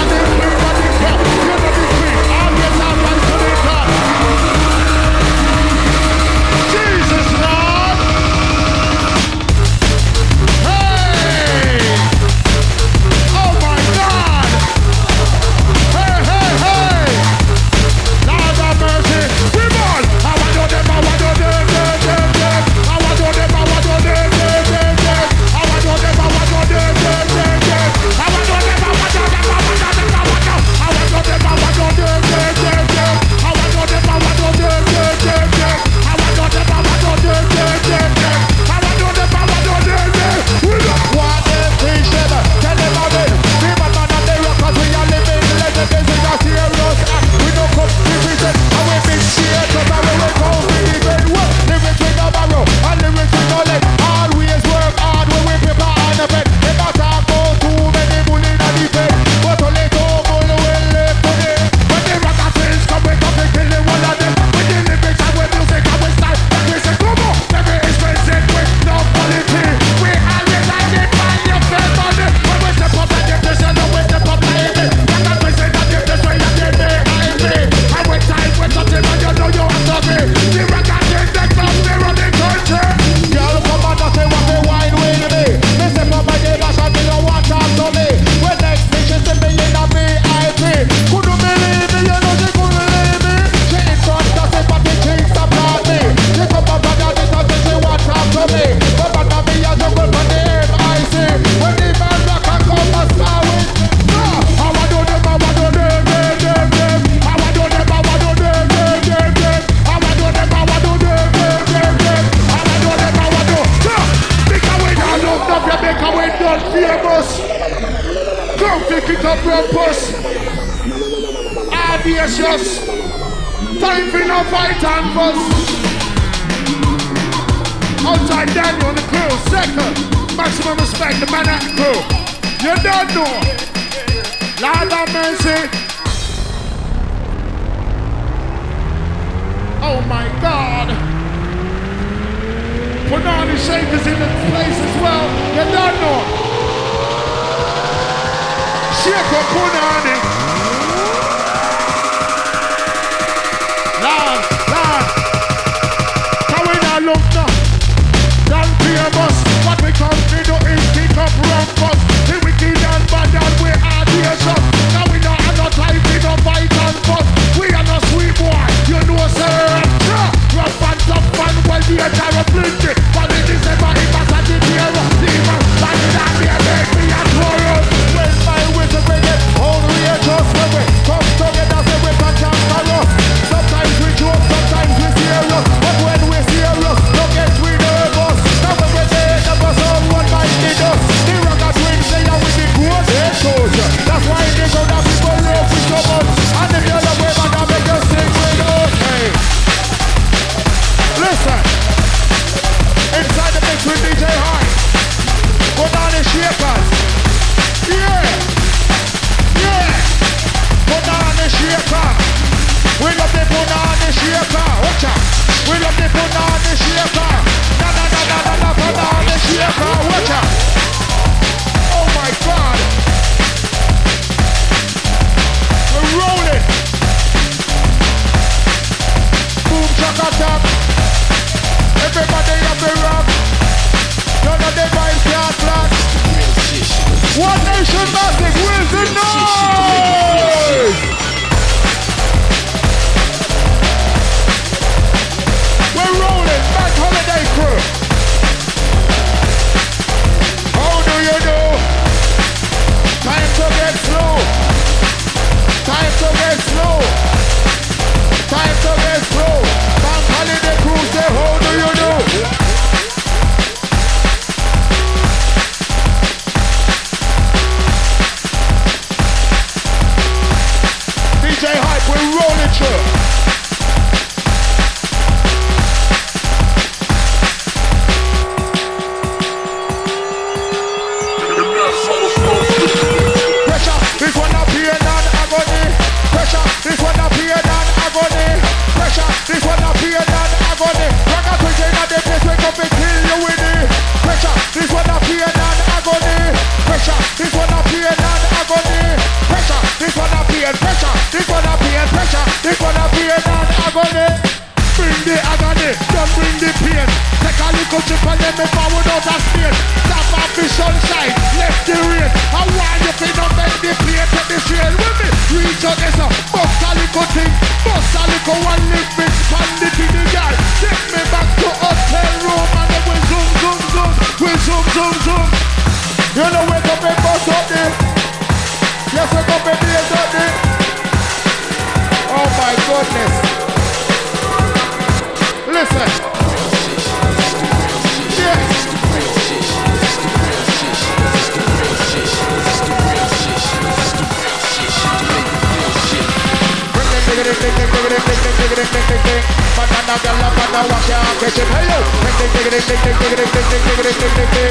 Ding 352.71 352.79
ding 352.87 352.97
ding 353.03 353.13
ding 353.19 353.35
ding 353.35 353.51
ding 353.51 353.83
ding 353.83 354.15
ding 354.15 354.33
ding 354.37 354.49
ding 354.53 354.70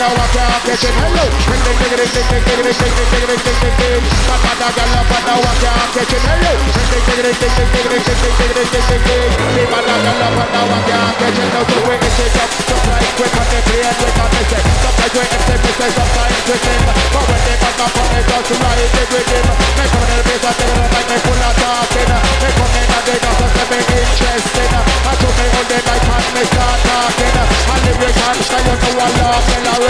gala 0.00 0.16
banana 0.16 0.16
walk 0.16 0.34
ya 0.34 0.44
kitchen 0.64 0.94
hello. 0.96 1.24
Ding 1.44 1.60
ding 1.60 1.76
ding 1.76 1.92
ding 1.92 2.08
ding 2.08 2.28
ding 2.30 2.44
ding 2.48 2.64
ding 2.64 2.72
ding 2.72 3.04
ding 3.04 3.26
ding 3.28 3.42
ding 3.44 3.58
ding 3.60 3.76
ding. 3.80 4.02
Banana 4.24 4.68
gala 4.72 5.00
banana 5.04 5.34
walk 5.44 5.60
ya 5.60 5.72
kitchen 5.92 6.22
hello. 6.24 6.52
Ding 6.72 6.88
ding 6.88 7.04
ding 7.04 7.36
ding 7.36 7.52
ding 7.52 7.68
ding 7.68 7.84
ding 7.84 8.00
ding 8.00 8.16
ding 8.16 8.36
ding 8.40 8.52
ding 8.56 8.68
ding 8.72 8.84
ding 8.88 9.02
ding. 9.04 9.30
The 9.54 9.62
banana 9.68 9.96
gala 10.00 10.28
banana 10.40 10.60
walk 10.72 10.88
ya 10.88 11.00
kitchen 11.20 11.48
now 11.52 11.64
to 11.68 11.78
win 11.84 12.00
it 12.00 12.36
up. 12.40 12.50
Just 12.64 12.84
like 12.88 13.12
quick 13.20 13.34
on 13.36 13.46
the 13.50 13.58
plane 13.60 13.92
with 14.00 14.20
a 14.20 14.26
message. 14.32 14.68
Sometimes 14.80 15.12
we 15.12 15.20
empty 15.20 15.54
message, 15.60 15.94
sometimes 16.00 16.40
we 16.48 16.56
sing. 16.64 16.80
But 17.12 17.24
when 17.28 17.40
they 17.44 17.56
back 17.60 17.80
up 17.84 17.92
it, 18.16 18.24
just 18.24 18.50
ride 18.56 18.80
it 18.80 19.08
with 19.12 19.28
him. 19.28 19.46
Make 19.76 19.94
on 20.00 20.06
the 20.08 20.18
place, 20.24 20.44
I 20.48 20.52
them 20.56 20.76
like 20.80 21.08
they 21.12 21.20
full 21.20 21.42
of 21.44 21.54
talking. 21.60 22.10
They 22.40 22.52
come 22.56 22.72
in 22.72 22.88
and 22.88 23.04
they 23.04 23.16
just 23.20 23.40
say 24.20 24.36
me. 24.40 24.80
I 24.80 25.12
took 25.20 25.34
me 25.36 25.46
all 25.50 25.66
the 25.68 25.78
night 25.84 26.04
and 26.08 26.26
me 26.32 26.42
start 26.48 26.78
talking. 26.88 27.36
And 27.40 27.82
the 27.84 27.92
break 28.00 28.16
and 28.16 28.40
style, 28.40 28.64
you 28.64 28.92
know 28.96 29.00
I 29.00 29.08
love 29.20 29.50
la 29.64 29.89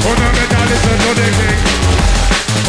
Una 0.00 0.28
me 0.32 0.44
listen 0.48 0.96
to 1.04 1.10
the 1.14 1.28
king 1.36 1.60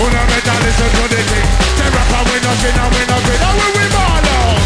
Una 0.03 0.21
me 0.29 0.37
listen 0.43 0.89
to 0.93 1.03
the 1.07 1.21
king 1.29 1.47
The 1.79 1.85
rapper 1.95 2.21
we 2.29 2.37
no 2.43 2.51
skin 2.59 2.75
and 2.75 2.91
we 2.93 3.01
no 3.09 3.17
green 3.25 3.41
And 3.41 3.55
we 3.57 3.67
we 3.77 3.85
ball 3.95 4.27
out 4.37 4.59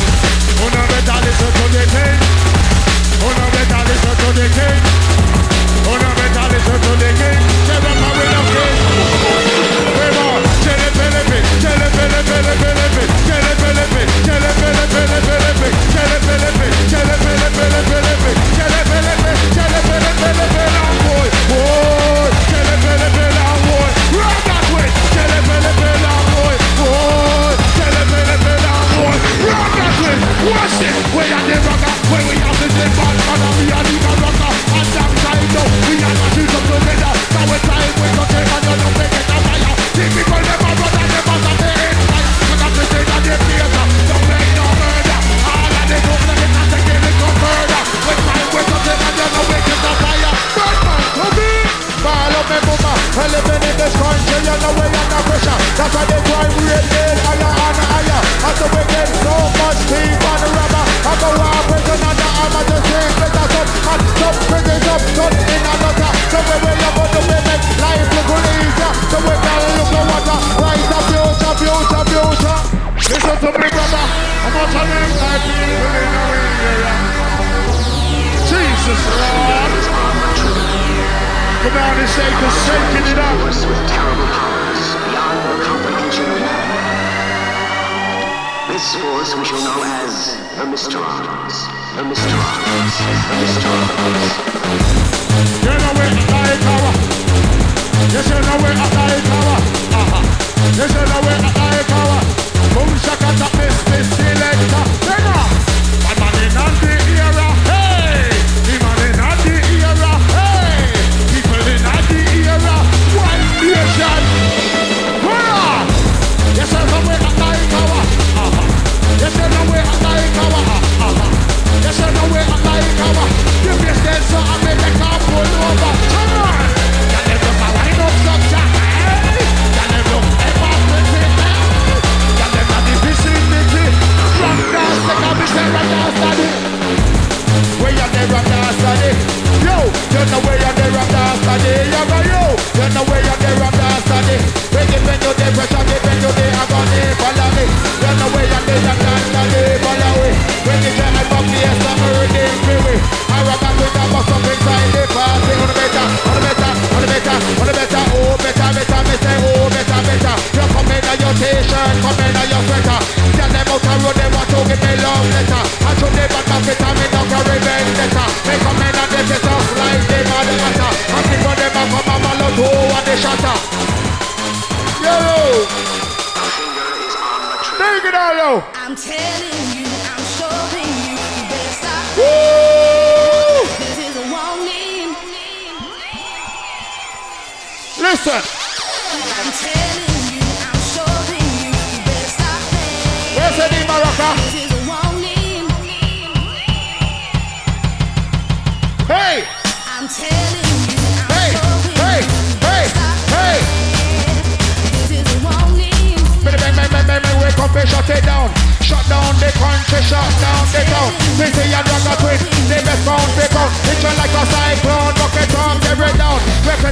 Una 0.66 0.82
me 0.90 1.00
listen 1.06 1.52
to 1.58 1.66
the 1.76 1.84
king 1.94 2.18
Una 3.24 3.46
me 3.54 3.62
listen 3.88 4.16
to 4.22 4.30
the 4.38 4.46
king 4.58 4.82
Una 5.88 6.10
me 6.18 6.26
listen 6.52 6.78
to 6.82 6.92
the 6.98 7.10
king 7.20 7.40
The 7.68 7.76
rapper 7.86 8.12
we 8.18 8.26
no 8.34 8.42
skin 8.50 8.76
We 9.98 10.08
ball 10.18 10.42
Chele 10.64 10.90
pele 10.98 11.22
pele 11.30 11.88
pele 11.96 12.18
pele 12.28 12.54
pele 12.62 12.84
pele 13.62 13.84
pele 14.98 15.20
pele 15.28 15.50
pele 16.26 17.18
pele 17.24 17.47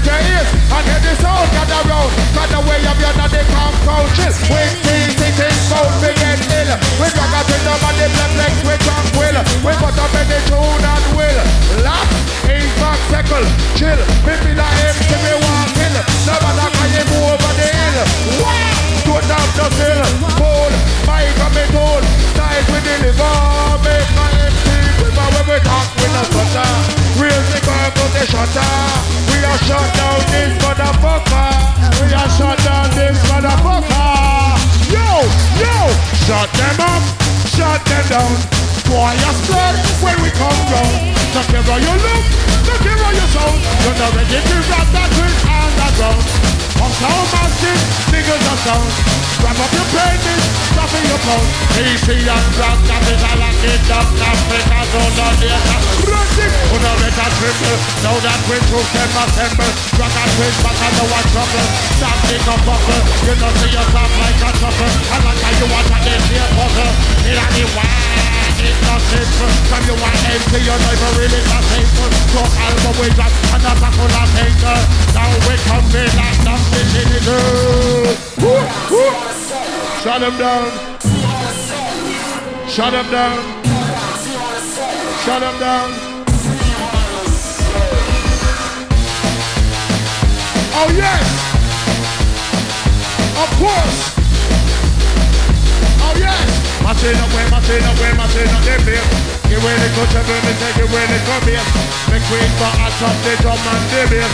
your 0.05 0.45
and 0.45 0.85
hear 0.85 1.01
the 1.01 1.13
sound, 1.17 1.49
gather 1.51 1.81
round. 1.89 2.11
Got 2.37 2.49
the 2.53 2.59
way 2.69 2.81
of 2.85 2.97
your 3.01 3.13
come 3.13 3.75
couches. 3.85 4.35
With 4.49 4.73
these 4.85 5.13
sitting 5.17 5.57
bound, 5.69 5.93
we 6.01 6.09
get 6.13 6.41
ill. 6.61 6.71
We 7.01 7.07
drag 7.09 7.33
a 7.33 7.41
twin, 7.45 7.61
nobody 7.65 8.05
black 8.13 8.31
legs, 8.37 8.61
we 8.65 8.75
tranquil. 8.85 9.37
We 9.65 9.71
put 9.81 9.97
up 9.97 10.13
in 10.13 10.25
the 10.29 10.39
tune 10.45 10.85
and 10.85 11.05
will. 11.17 11.39
Laugh, 11.81 12.09
ain't 12.45 12.71
back, 12.77 12.99
circle, 13.09 13.45
chill. 13.73 13.99
We 14.25 14.33
feel 14.45 14.57
like 14.57 14.77
empty, 14.85 15.17
we 15.25 15.33
want 15.41 15.69
kill. 15.73 15.95
Nobody 16.29 16.65
can 16.69 16.89
you 16.93 17.03
move 17.09 17.33
over 17.33 17.53
the 17.57 17.67
hill. 17.73 17.97
Wow! 18.45 18.85
Don't 19.05 19.25
have 19.25 19.51
no 19.57 19.65
skill, 19.73 20.01
pull, 20.37 20.73
mic 21.05 21.37
on 21.45 21.51
me 21.53 21.63
tool, 21.73 22.01
tight 22.33 22.65
with 22.73 22.85
the 22.85 24.14
we 25.55 25.61
talk 25.63 25.87
with 25.95 26.11
the 26.11 26.23
butter. 26.35 26.71
Nigga 27.15 27.87
put 27.95 28.11
the 28.11 28.23
shutter, 28.27 28.75
we 29.31 29.37
are 29.39 29.59
shut 29.63 29.87
down 29.95 30.19
this 30.27 30.51
motherfucker, 30.59 31.51
we 32.03 32.11
are 32.11 32.29
shut 32.35 32.59
down 32.67 32.91
this 32.91 33.15
motherfucker. 33.31 34.59
Yo, 34.91 35.07
yo, 35.63 35.75
shut 36.27 36.51
them 36.59 36.77
up, 36.91 37.03
shut 37.55 37.79
them 37.87 38.03
down. 38.11 38.31
Boy, 38.83 39.15
you're 39.23 39.35
when 40.03 40.17
we 40.23 40.29
come 40.35 40.59
round. 40.75 41.15
Look 41.33 41.47
here 41.47 41.63
how 41.63 41.77
you 41.79 41.95
look, 42.03 42.23
look 42.67 42.81
here 42.83 42.99
how 42.99 43.11
you 43.15 43.27
sound. 43.31 43.54
Pound. 51.25 51.47
Easy 51.75 52.21
and 52.21 52.47
drop, 52.55 52.77
capital 52.85 53.41
and 53.41 53.55
up, 53.89 54.07
Africa, 54.07 54.79
zone 54.93 55.19
on 55.25 55.33
the 55.41 55.47
attack. 55.49 55.83
Running, 56.05 56.53
put 56.69 56.85
a 56.85 56.93
better 57.01 57.29
triple. 57.41 57.77
Now 58.05 58.15
that 58.21 58.39
we 58.47 58.57
troops 58.69 58.91
them 58.93 59.11
assemble. 59.25 59.71
Rock 59.99 60.15
and 60.15 60.31
twist 60.37 60.57
back 60.61 60.77
on 60.85 60.93
the 60.95 61.05
one 61.09 61.27
trouble. 61.33 61.67
Standing 61.97 62.45
up 62.45 62.61
buckle, 62.63 63.01
you 63.25 63.33
know 63.41 63.51
see 63.57 63.71
yourself 63.73 64.11
like 64.21 64.39
a 64.39 64.49
truffle. 64.61 64.93
And 65.11 65.21
like 65.25 65.41
how 65.41 65.53
you 65.57 65.67
want 65.67 65.87
to 65.89 65.97
get 66.05 66.21
here 66.29 66.49
puzzle. 66.55 66.93
It 67.25 67.69
one, 67.73 68.55
it's 68.61 68.79
not 68.85 69.01
simple. 69.09 69.51
From 69.67 69.81
you 69.89 69.95
want 69.97 70.21
empty, 70.29 70.59
your 70.61 70.77
life 70.77 71.03
really 71.17 71.41
not 71.49 71.63
simple. 71.73 72.09
So 72.31 72.41
album 72.45 72.95
we 73.01 73.07
drop, 73.17 73.33
and 73.33 73.61
that's 73.65 73.81
a 73.81 73.89
full 73.97 74.13
of 74.13 74.27
finger. 74.37 74.77
Now 75.17 75.29
we 75.43 75.53
come 75.65 75.89
in 75.89 76.11
like 76.15 76.39
nothing 76.45 76.89
in 77.01 77.09
woo. 78.39 79.09
Shut 80.03 80.21
him 80.21 80.37
down. 80.37 80.94
Shut 82.75 82.91
him 82.91 83.09
down. 83.09 83.39
Shut 85.23 85.39
him 85.39 85.55
down. 85.63 85.87
Oh 90.75 90.91
yes. 90.91 91.23
Of 93.39 93.49
course. 93.63 93.99
Oh 96.03 96.19
yes. 96.19 96.35
Machine 96.83 97.15
away, 97.15 97.47
machine 97.47 97.79
away, 97.79 98.11
machine 98.11 98.51
up 98.51 98.59
the 98.67 98.75
beat. 98.83 98.99
Give 99.47 99.63
way 99.63 99.75
the 99.79 99.87
good 99.95 100.11
table, 100.11 100.35
me 100.43 100.51
say 100.59 100.75
give 100.75 100.91
way 100.91 101.07
the 101.07 101.19
good 101.23 101.43
bass. 101.47 101.67
Make 102.11 102.27
way 102.27 102.43
for 102.59 102.75
a 102.75 102.91
drop 102.99 103.15
the 103.23 103.39
drum 103.39 103.55
and 103.55 103.87
the 103.87 104.01
bass. 104.11 104.31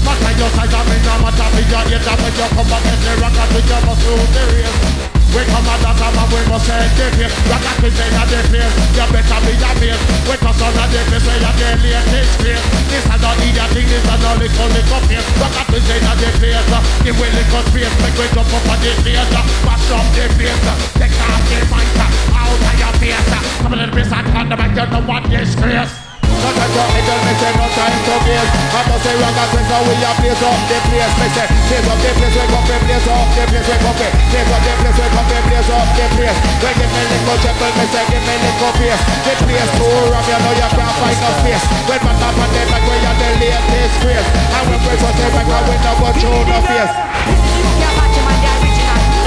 Matter 0.00 0.32
your 0.40 0.48
size 0.56 0.72
and 0.72 0.88
me 0.88 0.96
no 1.04 1.28
matter 1.28 1.48
me 1.52 1.62
your 1.68 1.84
age 1.92 2.08
and 2.08 2.20
when 2.24 2.32
you 2.40 2.48
come 2.56 2.68
back 2.72 2.88
and 2.88 3.00
say 3.04 3.20
rock 3.20 3.36
and 3.36 3.52
you 3.52 3.80
must 3.84 4.00
do 4.00 4.16
the 4.16 4.42
race. 4.48 5.11
We 5.32 5.48
come 5.48 5.64
at 5.64 5.80
that 5.80 5.96
time 5.96 6.12
and 6.12 6.28
we 6.28 6.40
must 6.44 6.68
say 6.68 6.76
the 6.92 7.08
pace. 7.16 7.32
Rock 7.48 7.64
and 7.64 7.94
say 7.96 8.08
at 8.12 8.28
the 8.28 8.38
place, 8.52 8.72
you 8.92 9.06
better 9.08 9.40
be 9.48 9.52
a 9.56 9.70
base. 9.80 10.02
We 10.28 10.36
toss 10.36 10.60
on 10.60 10.76
the 10.76 11.00
place 11.08 11.24
where 11.24 11.40
you 11.40 11.52
get 11.56 11.80
latest 11.80 12.32
place. 12.36 12.64
This 12.92 13.00
is 13.00 13.16
not 13.16 13.40
idiot 13.40 13.70
thing, 13.72 13.88
this 13.88 14.04
is 14.04 14.12
not 14.12 14.36
little 14.36 14.68
little 14.68 15.00
pace. 15.08 15.28
Rock 15.40 15.56
and 15.72 15.84
say 15.88 16.04
at 16.04 16.16
the 16.20 16.28
place, 16.36 16.68
uh, 16.68 16.84
give 17.00 17.16
way 17.16 17.32
little 17.32 17.64
space. 17.72 17.94
Make 18.04 18.16
we 18.20 18.26
jump 18.28 18.52
up 18.52 18.68
on 18.68 18.76
the 18.84 18.92
place, 19.00 19.32
uh, 19.32 19.44
mash 19.64 19.88
up 19.88 20.04
the 20.12 20.24
place. 20.36 20.62
Uh, 20.68 20.76
take 21.00 21.16
off 21.16 21.42
the 21.48 21.58
mic 21.64 21.88
out 22.36 22.60
of 22.60 22.76
your 22.76 22.92
face. 23.00 23.28
Come 23.64 23.72
a 23.72 23.76
little 23.80 23.94
bit 23.96 24.12
on 24.12 24.48
the 24.52 24.56
mic, 24.60 24.76
you 24.76 24.84
know 24.84 25.00
what 25.08 25.24
disgrace. 25.32 26.11
No 26.42 26.50
time 26.50 26.72
to 26.74 26.82
idle, 26.82 27.20
me 27.22 27.32
say 27.38 27.52
no 27.54 27.66
time 27.70 27.98
to 28.02 28.14
waste. 28.26 28.50
I 28.74 28.80
must 28.90 29.02
say 29.06 29.14
rock 29.14 29.38
and 29.38 29.48
twist, 29.54 29.68
so 29.70 29.78
we 29.86 29.94
a 29.94 30.10
blaze 30.18 30.42
up 30.42 30.58
the 30.66 30.78
place 30.90 31.14
Me 31.22 31.26
say, 31.30 31.46
blaze 31.46 31.86
up 31.86 31.98
the 32.02 32.10
place, 32.18 32.34
we 32.34 32.44
come 32.50 32.64
fi 32.66 32.76
blaze 32.82 33.06
up 33.06 33.26
the 33.30 33.42
place 33.46 33.68
We 33.68 33.76
come 33.78 33.94
fi 33.94 34.06
blaze 34.10 34.50
up 34.50 34.60
the 34.62 34.72
place, 34.82 34.98
we 34.98 35.06
come 35.12 35.28
fi 35.30 35.38
blaze 35.46 35.70
up 35.70 35.86
the 35.94 36.04
place. 36.18 36.38
When 36.62 36.74
give 36.74 36.92
me 36.92 37.02
little 37.12 37.38
trouble, 37.46 37.72
me 37.78 37.84
say 37.94 38.04
give 38.10 38.24
me 38.26 38.34
little 38.42 38.72
pace 38.74 39.02
The 39.22 39.32
place 39.38 39.70
too 39.78 39.94
rum, 40.10 40.24
you 40.26 40.38
know 40.42 40.54
you 40.58 40.68
can't 40.72 40.94
find 40.98 41.18
no 41.22 41.30
space 41.42 41.64
When 41.86 42.00
man 42.02 42.16
up 42.18 42.34
on 42.34 42.48
them 42.50 42.68
like 42.74 42.84
we 42.90 42.96
are 43.06 43.16
the 43.22 43.28
latest 43.38 43.94
craze. 44.02 44.28
And 44.58 44.64
when 44.66 44.80
we 44.82 44.94
touch 44.98 45.14
the 45.14 45.26
back, 45.30 45.46
we 45.46 45.76
no 45.78 45.92
go 46.00 46.08
through 46.18 46.42
no 46.48 46.58
face. 46.66 46.94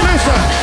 Listen 0.04 0.55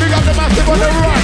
Big 0.00 0.12
up 0.12 0.24
the 0.24 0.34
massive 0.34 0.68
on 0.68 0.78
the 0.78 0.86
rock. 1.02 1.15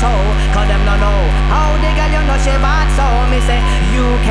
toe 0.00 0.24
Cause 0.56 0.66
them 0.66 0.82
no 0.88 0.96
know 0.96 1.20
How 1.52 1.76
the 1.76 1.90
girl 1.92 2.10
you 2.10 2.22
know 2.24 2.38
she 2.40 2.56
bad. 2.64 2.88
So 2.96 3.04
Me 3.28 3.38
say 3.44 3.60
UK, 3.92 4.28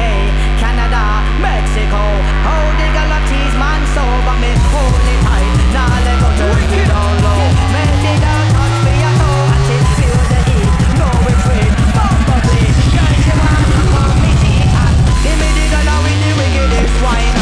Canada, 0.57 1.22
Mexico 1.38 2.01
How 2.43 2.61
the 2.80 2.88
girl 2.89 3.13
a 3.13 3.20
tease 3.30 3.57
man. 3.61 3.82
So 3.93 4.03
But 4.26 4.38
me 4.41 4.51
hold 4.74 5.05
it 5.13 5.20
tight. 5.24 5.53
Now 5.72 5.93
let 6.05 6.17
go 6.20 6.30
to 6.34 6.47
me 6.74 6.82
down 6.89 7.13
low. 7.24 7.43
Make 7.74 7.95
the 8.03 8.13
girl 8.17 8.45
touch 8.57 8.78
me 8.86 8.93
a 8.97 9.11
toe 9.22 9.53
And 9.53 9.61
she 9.70 9.78
feel 9.97 10.22
the 10.34 10.39
heat. 10.49 10.74
Know 10.97 11.13
it's 11.30 11.43
real 11.47 11.74
Bumble 11.95 12.41
Girl 12.49 13.13
she 13.24 13.34
want 13.38 13.65
to 13.70 14.03
me 14.26 14.32
cheat 14.41 14.74
And 14.74 14.97
give 15.24 15.38
me 15.38 15.49
the 15.53 15.65
girl 15.70 15.89
with 16.03 16.20
the 16.26 16.32
wickedest 16.39 16.97
wine. 17.05 17.38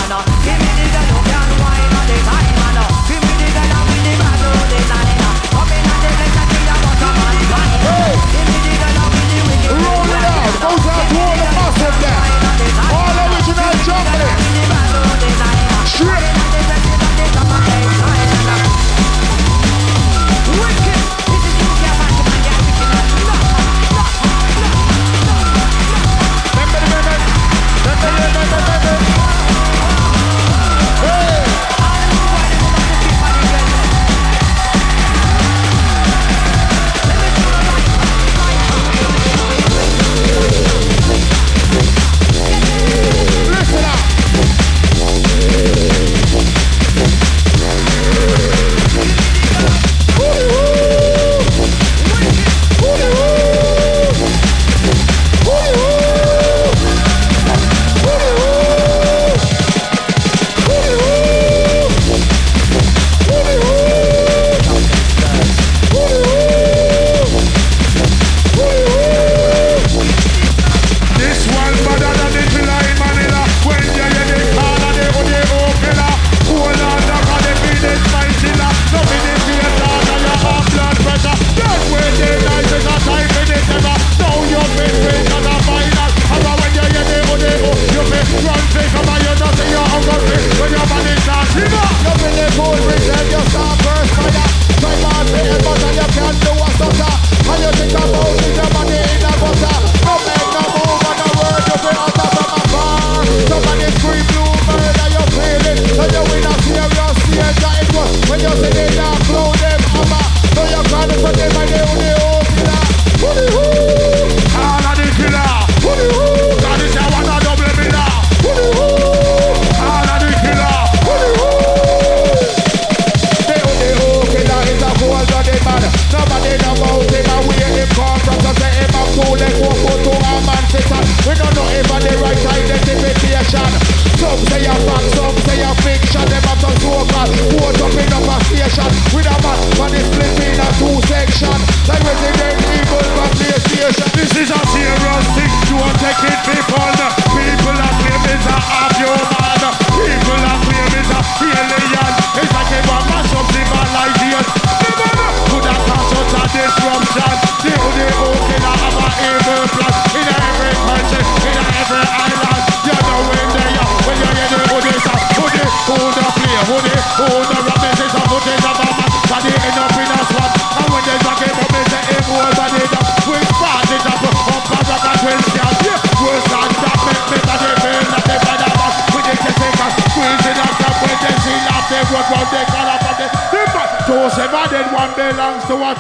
Shredding. 15.98 16.37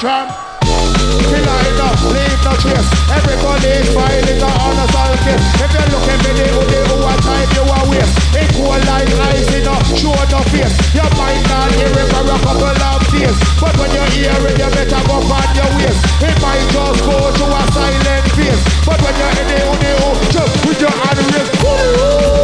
from. 0.08 0.28
Till 1.28 1.44
I 1.44 1.68
don't 1.76 2.02
leave 2.16 2.40
no 2.48 2.54
trace. 2.64 2.88
Everybody 3.12 3.68
Everybody's 3.68 3.92
fighting 3.92 4.40
the 4.40 4.48
honor 4.48 4.88
soldier. 4.96 5.36
If 5.36 5.70
you're 5.76 5.90
looking 5.92 6.20
for 6.24 6.34
the 6.40 6.48
hoodie 6.56 6.84
who 6.88 6.96
are 7.04 7.20
time 7.28 7.50
you 7.52 7.64
are 7.68 7.86
with, 7.92 8.12
it 8.40 8.52
like 8.88 9.12
ice 9.36 9.52
in 9.52 9.68
a 9.68 9.76
show 10.00 10.16
no 10.32 10.40
face. 10.48 10.76
You 10.96 11.04
might 11.20 11.44
not 11.52 11.76
hear 11.76 11.92
for 11.92 12.24
a 12.24 12.38
couple 12.40 12.72
of 12.72 13.02
days, 13.12 13.36
but 13.60 13.76
when 13.76 13.92
you 13.92 14.06
hear 14.16 14.40
it, 14.48 14.56
you 14.56 14.70
better 14.72 15.04
go 15.12 15.20
find 15.28 15.52
your 15.60 15.72
ways. 15.76 16.00
It 16.24 16.36
might 16.40 16.64
just 16.72 17.04
go 17.04 17.18
to 17.28 17.46
a 17.52 17.62
silent 17.76 18.26
face, 18.32 18.64
but 18.88 19.00
when 19.04 19.16
you're 19.20 19.36
in 19.44 19.48
the 19.52 19.60
hoodie 19.68 19.96
who, 20.00 20.10
just 20.32 20.54
put 20.64 20.80
your 20.80 20.96
hand 21.04 21.20
raised. 21.36 22.37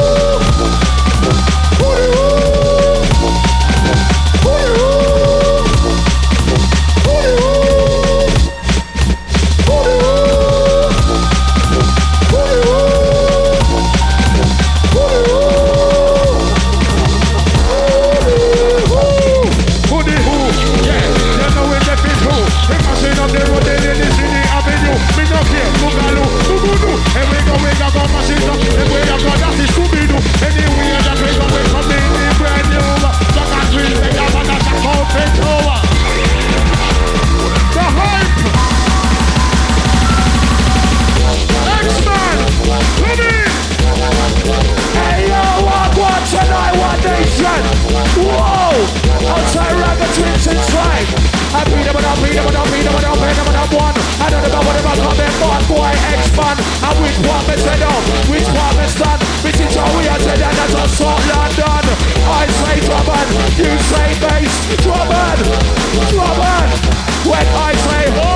right. 51.11 51.43
I 51.53 51.61
beat 51.69 51.85
them 51.85 51.97
up, 51.97 52.17
beat 52.23 52.33
them 52.33 52.47
up, 52.47 52.67
beat 52.71 52.85
them 52.85 52.95
up, 52.95 53.17
beat 53.19 53.35
them 53.35 53.49
up 53.53 53.71
one. 53.73 53.95
I 54.23 54.27
don't 54.31 54.41
know 54.41 54.63
what 54.63 54.77
about 54.79 54.97
coming, 54.97 55.33
but 55.41 55.63
boy, 55.67 55.93
expand. 56.13 56.57
And 56.81 56.95
which 57.03 57.17
one 57.23 57.43
me 57.47 57.55
say 57.59 57.77
down, 57.77 58.01
which 58.31 58.49
one 58.49 58.75
me 58.77 58.85
stand. 58.87 59.19
This 59.43 59.57
is 59.59 59.75
how 59.75 59.89
we 59.97 60.07
are 60.07 60.21
said, 60.21 60.39
and 60.39 60.55
that's 60.57 60.73
a 60.73 60.85
soft 60.95 61.25
London. 61.29 61.83
I 62.25 62.47
say 62.47 62.75
Drummond, 62.85 63.29
you 63.59 63.71
say 63.91 64.09
bass. 64.23 64.53
Drummond, 64.81 65.39
Drummond. 66.09 66.71
When 67.23 67.47
I 67.47 67.71
say 67.85 68.03
ho, 68.17 68.31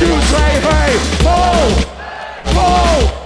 you 0.00 0.12
say 0.32 0.50
hey. 0.64 0.90
Ho, 1.24 1.40
ho 2.56 3.19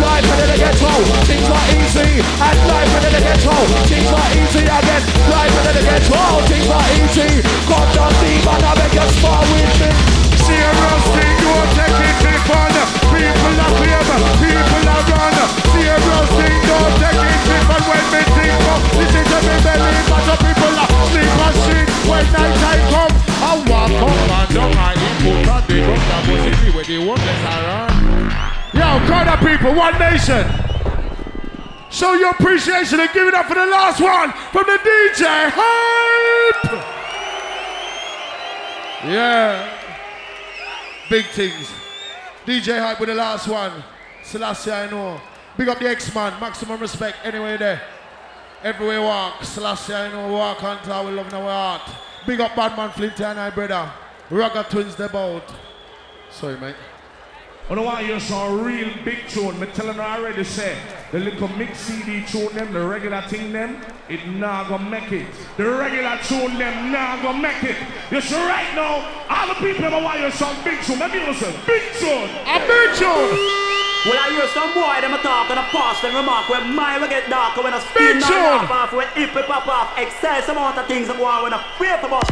life 0.00 0.24
and 0.24 0.40
in 0.42 0.48
the 0.52 0.58
ghetto, 0.58 0.90
things 1.26 1.48
are 1.48 1.66
easy. 1.74 2.22
And 2.22 2.58
life 2.70 2.92
and 2.98 3.04
in 3.08 3.12
the 3.12 3.22
ghetto, 3.22 3.56
things 3.86 4.10
are 4.10 4.30
easy. 4.38 4.64
Again, 4.66 5.02
life 5.30 5.54
and 5.58 5.66
in 5.68 5.74
the 5.78 5.82
ghetto, 5.86 6.22
things 6.46 6.68
are 6.70 6.90
easy. 7.02 7.30
God 7.66 7.86
down 7.94 8.12
deep 8.22 8.46
and 8.46 8.64
I 8.64 8.72
beg 8.78 8.94
you 8.94 9.08
spar 9.18 9.42
with 9.42 9.74
me. 9.80 9.90
Serious 10.48 11.04
thing, 11.12 11.34
don't 11.44 11.70
take 11.76 12.00
it 12.08 12.16
for 12.24 12.38
fun. 12.48 12.72
People 13.12 13.56
are 13.58 13.72
clear, 13.76 14.00
people 14.40 14.86
are 14.88 15.04
run. 15.12 15.36
Serious 15.74 16.28
thing, 16.38 16.58
don't 16.64 16.94
take 17.02 17.20
it 17.20 17.62
fun. 17.68 17.82
When 17.88 18.04
me 18.12 18.22
think 18.32 18.64
of, 18.72 18.80
this 18.96 19.12
is 19.12 19.28
a 19.28 19.38
big 19.44 19.60
belly, 19.66 20.00
but 20.08 20.22
the 20.24 20.36
people 20.40 20.74
are 20.78 20.90
sleep 21.12 21.36
and 21.46 21.56
shit. 21.66 21.86
When 22.08 22.24
night 22.32 22.54
time 22.62 22.84
come, 22.88 23.12
I 23.44 23.52
walk 23.68 23.92
up 24.00 24.08
and 24.08 24.48
down, 24.54 24.72
I 24.72 24.96
eat 24.96 25.16
food, 25.20 25.44
and 25.44 25.64
they 25.68 25.80
come 25.84 26.02
down, 26.08 26.22
see 26.24 26.56
me 26.64 26.68
where 26.72 26.86
of 29.10 29.40
people, 29.40 29.74
one 29.74 29.98
nation. 29.98 30.46
Show 31.90 32.14
your 32.14 32.30
appreciation 32.30 33.00
and 33.00 33.10
give 33.12 33.26
it 33.26 33.34
up 33.34 33.46
for 33.46 33.54
the 33.54 33.66
last 33.66 34.00
one 34.00 34.30
from 34.52 34.64
the 34.66 34.78
DJ 34.78 35.50
Hype. 35.54 36.72
Yeah. 39.04 39.74
Big 41.08 41.26
things. 41.26 41.70
DJ 42.44 42.78
Hype 42.78 43.00
with 43.00 43.08
the 43.08 43.14
last 43.14 43.48
one. 43.48 43.82
Selassie, 44.22 44.70
I 44.70 44.90
know. 44.90 45.20
Big 45.56 45.68
up 45.68 45.78
the 45.78 45.88
X-Man. 45.88 46.38
Maximum 46.40 46.80
respect 46.80 47.16
anyway 47.24 47.56
there. 47.56 47.80
Everywhere 48.62 49.00
walk. 49.00 49.42
Selassie, 49.44 49.94
I 49.94 50.10
know. 50.12 50.32
Walk 50.32 50.62
on 50.62 50.82
top. 50.82 51.06
We 51.06 51.12
love 51.12 51.28
in 51.28 51.34
our 51.34 51.42
heart. 51.42 51.90
Big 52.26 52.40
up 52.40 52.54
Badman 52.54 52.90
Flint 52.90 53.20
and 53.20 53.40
I, 53.40 53.50
brother. 53.50 53.90
Ragga 54.30 54.68
Twins, 54.68 54.94
the 54.94 55.08
boat. 55.08 55.44
Sorry, 56.30 56.58
mate. 56.60 56.76
I 57.70 57.74
don't 57.74 57.84
want 57.84 58.06
hear 58.06 58.18
some 58.18 58.62
real 58.62 58.88
big 59.04 59.28
tune. 59.28 59.60
Me 59.60 59.66
telling 59.74 59.96
you 59.96 60.00
already 60.00 60.42
say 60.42 60.74
the 61.12 61.18
little 61.18 61.48
mix 61.48 61.78
CD 61.80 62.24
tune 62.24 62.54
them, 62.54 62.72
the 62.72 62.80
regular 62.80 63.20
thing 63.22 63.52
them, 63.52 63.78
it 64.08 64.26
not 64.26 64.70
gonna 64.70 64.88
make 64.88 65.12
it. 65.12 65.26
The 65.58 65.68
regular 65.68 66.18
tune 66.22 66.56
them 66.56 66.90
not 66.92 67.22
gonna 67.22 67.42
make 67.42 67.62
it. 67.64 67.76
You 68.10 68.22
see 68.22 68.36
right 68.36 68.74
now, 68.74 69.26
all 69.28 69.48
the 69.48 69.54
people 69.54 69.84
ever 69.84 70.02
want 70.02 70.18
hear 70.18 70.30
some 70.30 70.56
big 70.64 70.80
tune. 70.80 70.98
Maybe 70.98 71.18
you 71.18 71.26
listen, 71.26 71.52
big 71.66 71.82
tune, 71.98 72.30
a 72.46 72.58
big 72.66 72.96
tune. 72.96 73.67
Well, 74.06 74.14
I 74.14 74.30
hear 74.30 74.46
some 74.54 74.70
boy 74.78 74.94
them 75.02 75.10
a 75.10 75.18
talk 75.18 75.50
and 75.50 75.58
a 75.58 75.66
pass 75.74 75.98
and 76.06 76.14
remark 76.14 76.46
when 76.48 76.70
mine 76.70 77.02
will 77.02 77.10
get 77.10 77.26
darker 77.28 77.66
when 77.66 77.74
a 77.74 77.80
spin 77.82 78.22
tune. 78.22 78.30
off 78.30 78.70
off 78.70 78.92
when 78.94 79.08
hip 79.18 79.34
pop 79.34 79.66
off 79.66 79.98
excess 79.98 80.46
amount 80.48 80.78
of 80.78 80.86
things 80.86 81.08
that 81.10 81.18
go 81.18 81.26
on 81.26 81.42
when 81.42 81.52
a 81.52 81.58
pray 81.74 81.98
for 81.98 82.06
bus. 82.06 82.30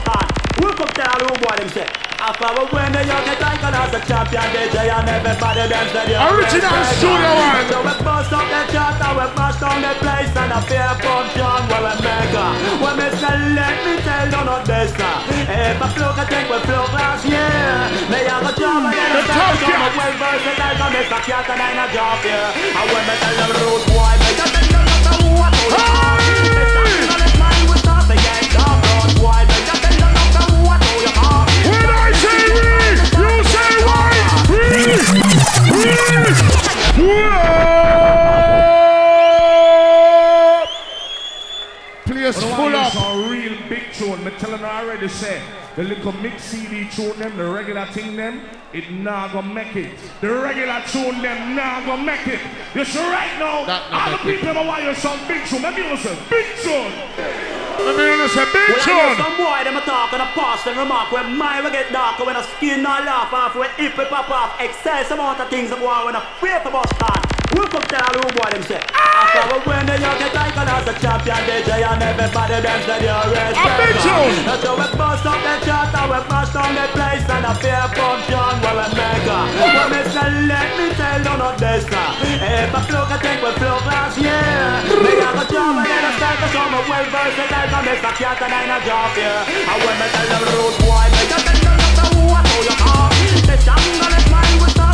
Look 0.63 0.79
up 0.81 0.89
all 0.89 1.21
the 1.21 1.37
boy 1.43 1.57
them 1.59 1.69
say. 1.69 1.85
After 2.17 2.49
we 2.57 2.65
win 2.73 2.91
the 2.97 3.05
young 3.05 3.21
get 3.29 3.43
icon 3.45 3.77
as 3.77 3.93
a 3.93 4.01
champion 4.09 4.47
DJ 4.55 4.89
and 4.89 5.05
everybody 5.05 5.69
them 5.69 5.87
say 5.93 6.07
you're 6.07 6.23
Original 6.33 6.81
studio 6.97 7.31
one. 7.35 7.67
So 7.69 7.79
we 7.83 7.95
bust 8.01 8.33
up 8.33 8.47
the 8.49 8.63
chart 8.73 8.97
and 9.03 9.15
we 9.21 9.27
mash 9.37 9.59
down 9.61 9.79
the 9.85 9.93
place 10.01 10.33
and 10.33 10.53
a 10.55 10.61
fair 10.65 10.95
pump 11.03 11.29
John 11.37 11.67
where 11.69 11.83
we 11.83 11.93
make 12.01 12.33
her. 12.33 12.51
When 12.81 12.95
me 12.97 13.09
say 13.21 13.37
let 13.53 13.77
me 13.85 13.95
tell 14.07 14.27
you 14.33 14.43
not 14.49 14.63
this. 14.65 14.95
If 14.97 15.77
I 15.83 15.87
flow 15.93 16.15
I 16.15 16.25
think 16.31 16.47
we 16.49 16.59
flow 16.65 16.89
last 16.95 17.27
year. 17.29 17.53
Me 18.09 18.23
have 18.25 18.49
a 18.49 18.53
job 18.57 18.87
and 18.87 18.97
The 18.97 19.35
I 19.35 19.56
top 19.87 19.95
start 19.95 19.95
to 19.95 19.95
come 19.95 19.95
cat. 19.95 19.95
up 19.95 19.95
well 19.97 20.15
versatile 20.19 20.77
so 20.77 20.87
Mr. 20.91 21.21
Cat 21.27 21.47
and 21.51 21.63
I 21.63 21.71
a 21.79 21.93
job 21.95 22.19
here. 22.23 22.51
And 22.75 22.87
when 22.91 23.05
me 23.07 23.15
tell 23.23 23.37
them 23.37 23.51
road 23.63 23.83
boy, 23.87 24.15
me 24.19 24.31
just 24.37 24.53
tell 24.55 24.67
them 24.67 24.67
not 24.73 24.89
to 25.07 25.27
what 25.39 25.53
to 25.53 25.63
do. 25.67 25.79
The 26.55 26.65
something 26.75 27.11
on 27.15 27.21
his 27.23 27.35
mind 27.39 27.65
will 27.69 27.79
start 27.79 28.05
to 28.11 28.17
get. 28.17 28.55
Road 28.57 29.13
boy, 29.21 29.43
me 29.47 29.59
just 29.67 29.83
tell 29.83 29.95
them 29.95 30.15
not 30.17 30.31
to 30.35 30.55
what 30.67 30.81
to 30.83 30.93
do. 31.07 31.13
When 31.71 31.87
I 31.87 32.11
say 32.23 32.41
we, 32.57 32.67
you 33.15 33.33
say 33.47 33.71
why? 33.87 34.11
We, 34.51 34.59
we, 35.73 35.93
Place 42.07 42.39
full 42.43 42.51
want 42.51 42.59
to 42.59 42.67
hear 42.67 42.79
up. 42.79 42.93
some 42.93 43.31
real 43.31 43.57
big 43.69 43.85
tune. 43.93 44.25
Me 44.25 44.31
telling 44.39 44.61
you 44.61 44.67
already 44.67 45.09
say 45.09 45.43
the 45.77 45.83
little 45.85 46.13
mix 46.13 46.43
CD 46.45 46.89
tune 46.91 47.19
them, 47.19 47.37
the 47.37 47.45
regular 47.45 47.85
thing 47.87 48.17
them, 48.17 48.41
it 48.73 48.91
not 48.91 49.33
gonna 49.33 49.53
make 49.53 49.77
it. 49.77 49.93
The 50.23 50.33
regular 50.33 50.83
tune 50.89 51.21
them 51.21 51.55
not 51.55 51.85
gonna 51.85 52.03
make 52.03 52.27
it. 52.27 52.41
You 52.75 52.85
see 52.85 52.99
right 52.99 53.37
now, 53.39 53.65
That 53.67 53.91
not 53.91 54.13
all 54.13 54.19
the 54.19 54.25
make 54.25 54.35
it. 54.37 54.41
people 54.41 54.49
ever 54.57 54.67
want 54.67 54.79
to 54.81 54.85
hear 54.85 54.95
some 54.95 55.21
big 55.29 55.45
tune. 55.47 55.61
Maybe 55.63 55.83
you 55.83 55.91
listen, 55.93 56.17
big 56.31 56.47
tune. 56.65 56.93
Let 57.77 57.93
me 57.93 58.09
listen, 58.17 58.47
big 58.57 58.69
Well, 58.73 58.81
I 58.81 58.89
hear 58.89 59.15
tune. 59.15 59.25
some 59.25 59.37
boy 59.37 59.61
them 59.69 59.77
a 59.77 59.85
talk 59.85 60.13
and 60.17 60.23
a 60.23 60.27
pass 60.33 60.67
and 60.67 60.77
remark 60.79 61.13
when 61.13 61.37
mine 61.37 61.63
will 61.63 61.71
get 61.71 61.93
darker 61.93 62.25
when 62.25 62.37
a 62.37 62.43
skin 62.57 62.87
all 62.87 63.05
laugh 63.05 63.33
off 63.35 63.55
when 63.55 63.69
hip 63.77 63.95
pop 63.97 64.31
off 64.31 64.57
excess 64.59 65.11
amount 65.11 65.41
of 65.41 65.49
things 65.51 65.69
that 65.69 65.79
go 65.79 65.89
on 65.89 66.07
when 66.07 66.17
a 66.17 66.25
pray 66.41 66.59
for 66.65 66.71
bus 66.73 66.89
Look 67.55 67.75
up 67.75 67.87
there, 67.89 68.03
all 68.03 68.17
the 68.17 68.33
boy 68.35 68.51
them 68.51 68.63
say. 68.67 68.83
After 68.83 69.45
we 69.49 69.57
win 69.69 69.87
the 69.87 69.97
young 70.01 70.19
get 70.19 70.35
icon 70.35 70.69
as 70.69 70.87
a 70.89 70.95
champion 70.99 71.41
DJ 71.47 71.71
and 71.85 72.03
everybody 72.03 72.59
them 72.65 72.81
say 72.85 72.99
you're 73.07 73.27
respect. 73.31 73.79
A 73.79 74.03
tune. 74.03 74.37
How 74.49 74.75
we 74.77 74.87
bust 74.97 75.27
up 75.27 75.41
the 75.41 75.55
chart 75.65 75.95
and 75.95 76.09
we 76.11 76.19
mash 76.27 76.53
down 76.53 76.73
the 76.75 76.87
place 76.93 77.27
and 77.27 77.47
a 77.47 77.55
fair 77.61 77.87
pump 77.97 78.21
John 78.29 78.55
where 78.61 78.77
we 78.77 78.87
make 78.97 79.27
her. 79.29 79.45
When 79.57 79.89
me 79.93 80.01
say 80.11 80.31
let 80.51 80.69
me 80.77 80.87
tell 80.97 81.21
you 81.23 81.37
not 81.37 81.57
this. 81.57 81.85
If 81.87 82.75
I 82.75 82.81
flow 82.89 83.05
I 83.09 83.17
think 83.25 83.39
we 83.41 83.51
flow 83.57 83.77
last 83.89 84.17
year. 84.21 84.43
Me 85.01 85.13
have 85.23 85.39
a 85.41 85.45
job 85.49 85.81
and 85.81 85.87
then 85.87 86.03
I 86.03 86.13
start 86.19 86.37
to 86.43 86.49
show 86.53 86.67
me 86.67 86.81
well 86.87 87.07
versatile 87.09 87.69
so 87.73 87.79
Mr. 87.89 88.13
Cat 88.21 88.41
and 88.43 88.53
I 88.53 88.63
a 88.69 88.79
job 88.85 89.11
here. 89.17 89.41
And 89.71 89.79
when 89.81 89.97
me 89.97 90.07
tell 90.13 90.29
them 90.29 90.45
road 90.51 90.75
boy, 90.85 91.07
me 91.15 91.23
just 91.31 91.45
tell 91.47 91.57
them 91.57 91.79
not 91.79 92.05
to 92.11 92.21
what 92.27 92.45
to 92.45 92.57
you 92.69 92.77
call. 92.85 93.09
The 93.49 93.57
jungle 93.65 94.13
is 94.13 94.27
mine 94.29 94.57
we 94.61 94.69
start 94.77 94.86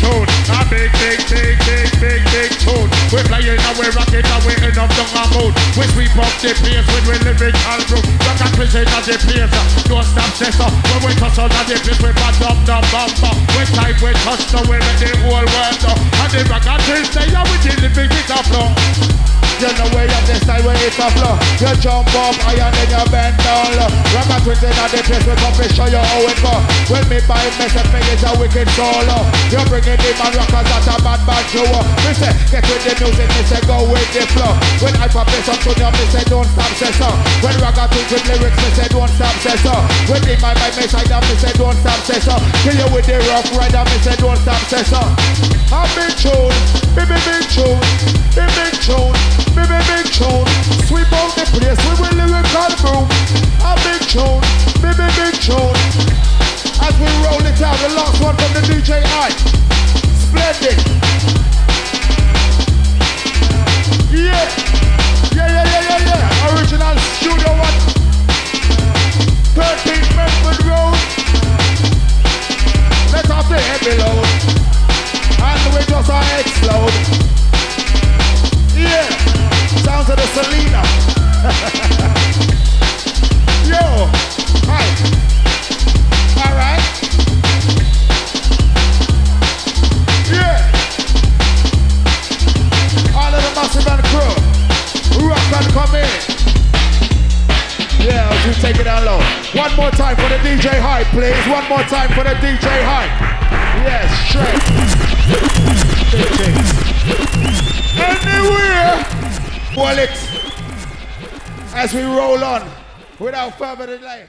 tune. 0.00 0.28
A 0.52 0.60
big, 0.68 0.90
big, 1.00 1.18
big, 1.28 1.56
big, 1.64 1.88
big, 2.00 2.20
big 2.32 2.50
tune. 2.60 2.88
We 3.12 3.20
flying 3.26 3.56
and 3.56 3.76
we 3.78 3.86
rocking 3.94 4.24
and 4.24 4.42
we 4.44 4.52
in 4.60 4.72
from 4.74 4.90
down 4.92 5.10
a 5.16 5.24
mood. 5.34 5.52
We 5.76 5.84
sweep 5.94 6.14
up 6.18 6.32
the 6.42 6.52
place 6.56 6.86
with 6.86 7.04
we 7.08 7.16
lyrical 7.24 7.80
group. 7.88 8.04
Rock 8.24 8.40
and 8.44 8.52
prison 8.56 8.86
at 8.86 9.04
the 9.04 9.16
place. 9.16 9.52
Don't 9.88 10.04
stop 10.04 10.30
sister. 10.36 10.68
When 10.92 11.00
we 11.06 11.12
touch 11.16 11.38
at 11.38 11.50
the 11.68 11.76
place, 11.80 12.00
we 12.02 12.10
bad 12.12 12.36
up 12.44 12.58
the 12.66 12.76
bumper. 12.92 13.32
When 13.56 13.66
time 13.72 13.96
we 14.02 14.12
touch 14.26 14.44
the 14.52 14.60
way 14.68 14.80
with 14.80 14.98
the 15.00 15.10
whole 15.24 15.44
world. 15.44 15.82
uh, 15.86 16.22
And 16.22 16.30
the 16.32 16.40
rock 16.50 16.66
and 16.66 16.82
prison, 16.84 17.12
they 17.14 17.34
are 17.34 17.46
with 17.46 17.62
the 17.64 17.72
living 17.82 18.10
flow. 18.50 19.35
You 19.56 19.72
know 19.72 19.88
where 19.96 20.04
you 20.04 20.20
this 20.28 20.44
style 20.44 20.60
where 20.68 20.76
it's 20.84 21.00
a 21.00 21.08
flow. 21.16 21.32
You 21.56 21.72
jump 21.80 22.12
up 22.12 22.36
high 22.44 22.60
and 22.60 22.76
then 22.76 22.92
you 22.92 23.04
bend 23.08 23.40
down 23.40 23.72
low. 23.80 23.88
Ragga 24.12 24.36
Twins 24.44 24.60
in 24.60 24.68
the 24.68 25.00
place 25.00 25.24
we 25.24 25.32
come 25.32 25.56
to 25.56 25.64
show 25.72 25.88
you 25.88 25.96
how 25.96 26.28
it 26.28 26.36
go. 26.44 26.52
When 26.92 27.00
me 27.08 27.24
buy 27.24 27.40
message 27.56 27.88
me 27.88 28.04
is 28.04 28.20
a 28.20 28.36
wicked 28.36 28.68
solo. 28.76 29.16
You 29.48 29.64
bringing 29.72 29.96
Deman 29.96 30.36
Rockers 30.36 30.60
that 30.60 30.92
a 30.92 30.94
bad 31.00 31.24
bad 31.24 31.44
duo. 31.48 31.80
Me 32.04 32.12
say 32.12 32.36
get 32.52 32.68
with 32.68 32.84
the 32.84 32.92
music 33.00 33.32
me 33.32 33.42
say 33.48 33.60
go 33.64 33.80
with 33.88 34.04
the 34.12 34.28
flow. 34.36 34.52
When 34.84 34.92
I 35.00 35.08
pop 35.08 35.24
this 35.32 35.48
up 35.48 35.56
to 35.64 35.72
you 35.72 35.88
me 35.88 36.04
say 36.12 36.24
don't 36.28 36.48
stop 36.52 36.72
say 36.76 36.92
so. 36.92 37.08
When 37.40 37.56
Ragga 37.56 37.88
Twins 37.88 38.12
with 38.12 38.28
lyrics 38.28 38.60
me 38.60 38.68
say 38.76 38.88
don't 38.92 39.08
stop 39.16 39.36
say 39.40 39.56
so. 39.64 39.72
When 40.04 40.20
the 40.20 40.36
man 40.36 40.52
by 40.60 40.68
me 40.76 40.84
side 40.84 41.08
me 41.08 41.34
say 41.40 41.56
don't 41.56 41.80
stop 41.80 42.00
say 42.04 42.20
so. 42.20 42.36
Kill 42.60 42.76
you 42.76 42.88
with 42.92 43.08
the 43.08 43.24
rough 43.32 43.48
rider 43.56 43.88
me 43.88 43.96
say 44.04 44.20
don't 44.20 44.36
stop 44.44 44.60
say 44.68 44.84
so. 44.84 45.00
A 45.72 45.80
big 45.96 46.12
tune, 46.20 46.52
big 46.92 47.08
big 47.08 47.24
big 47.24 47.44
tune, 47.48 47.80
big 48.36 48.52
big 48.52 48.76
tune 48.84 49.45
Big, 49.56 49.68
big, 49.72 49.86
big 49.88 50.06
tune. 50.12 50.44
Sweep 50.84 51.10
out 51.16 51.32
the 51.32 51.48
place 51.56 51.80
with 51.88 52.04
a 52.04 52.10
lyrical 52.12 52.68
boom. 52.84 53.08
A 53.64 53.72
big 53.88 54.04
tune. 54.04 54.44
Big, 54.84 54.92
big, 55.00 55.12
big 55.16 55.32
tune. 55.40 55.72
As 56.84 56.92
we 57.00 57.08
roll 57.24 57.40
it 57.40 57.56
out, 57.64 57.80
the 57.80 57.88
last 57.96 58.20
one 58.20 58.36
from 58.36 58.52
the 58.52 58.60
DJ 58.68 59.00
I. 59.00 59.32
Splendid. 60.20 60.76
Yeah. 64.12 64.44
Yeah, 65.32 65.48
yeah, 65.48 65.64
yeah, 65.64 65.88
yeah, 65.88 66.04
yeah. 66.04 66.52
Original 66.52 66.96
Studio 67.16 67.48
One. 67.56 67.76
13 69.56 70.04
Brentford 70.12 70.60
Road. 70.68 71.00
Let 73.08 73.30
off 73.32 73.48
the 73.48 73.56
heavy 73.56 73.96
load. 73.96 74.28
And 75.40 75.64
we 75.72 75.80
just 75.88 76.12
explode. 76.44 77.45
Yeah, 78.86 79.08
sounds 79.82 80.08
of 80.10 80.16
the 80.16 80.26
Selena. 80.34 80.82
Yo, 83.66 83.82
hi. 84.70 84.86
All 86.38 86.54
right. 86.54 86.84
Yeah. 90.30 90.70
All 93.18 93.34
of 93.34 93.42
the 93.42 93.50
massive 93.58 93.86
and 93.90 94.02
crew, 94.06 94.34
rock 95.26 95.52
and 95.52 95.66
come 95.74 95.94
in. 95.96 96.36
Yeah, 98.06 98.30
as 98.30 98.46
you 98.46 98.54
take 98.62 98.78
it 98.78 98.84
down 98.84 99.04
low. 99.04 99.20
One 99.54 99.74
more 99.74 99.90
time 99.90 100.14
for 100.14 100.28
the 100.28 100.38
DJ 100.38 100.78
hype, 100.78 101.08
please. 101.08 101.46
One 101.50 101.68
more 101.68 101.82
time 101.90 102.10
for 102.10 102.22
the 102.22 102.34
DJ 102.38 102.68
hype. 102.86 103.10
Yes, 103.82 104.10
straight. 107.50 107.65
Anywhere. 107.98 109.04
Well, 109.76 110.08
as 111.74 111.92
we 111.92 112.02
roll 112.02 112.42
on 112.42 112.66
without 113.18 113.58
further 113.58 113.86
delay. 113.86 114.24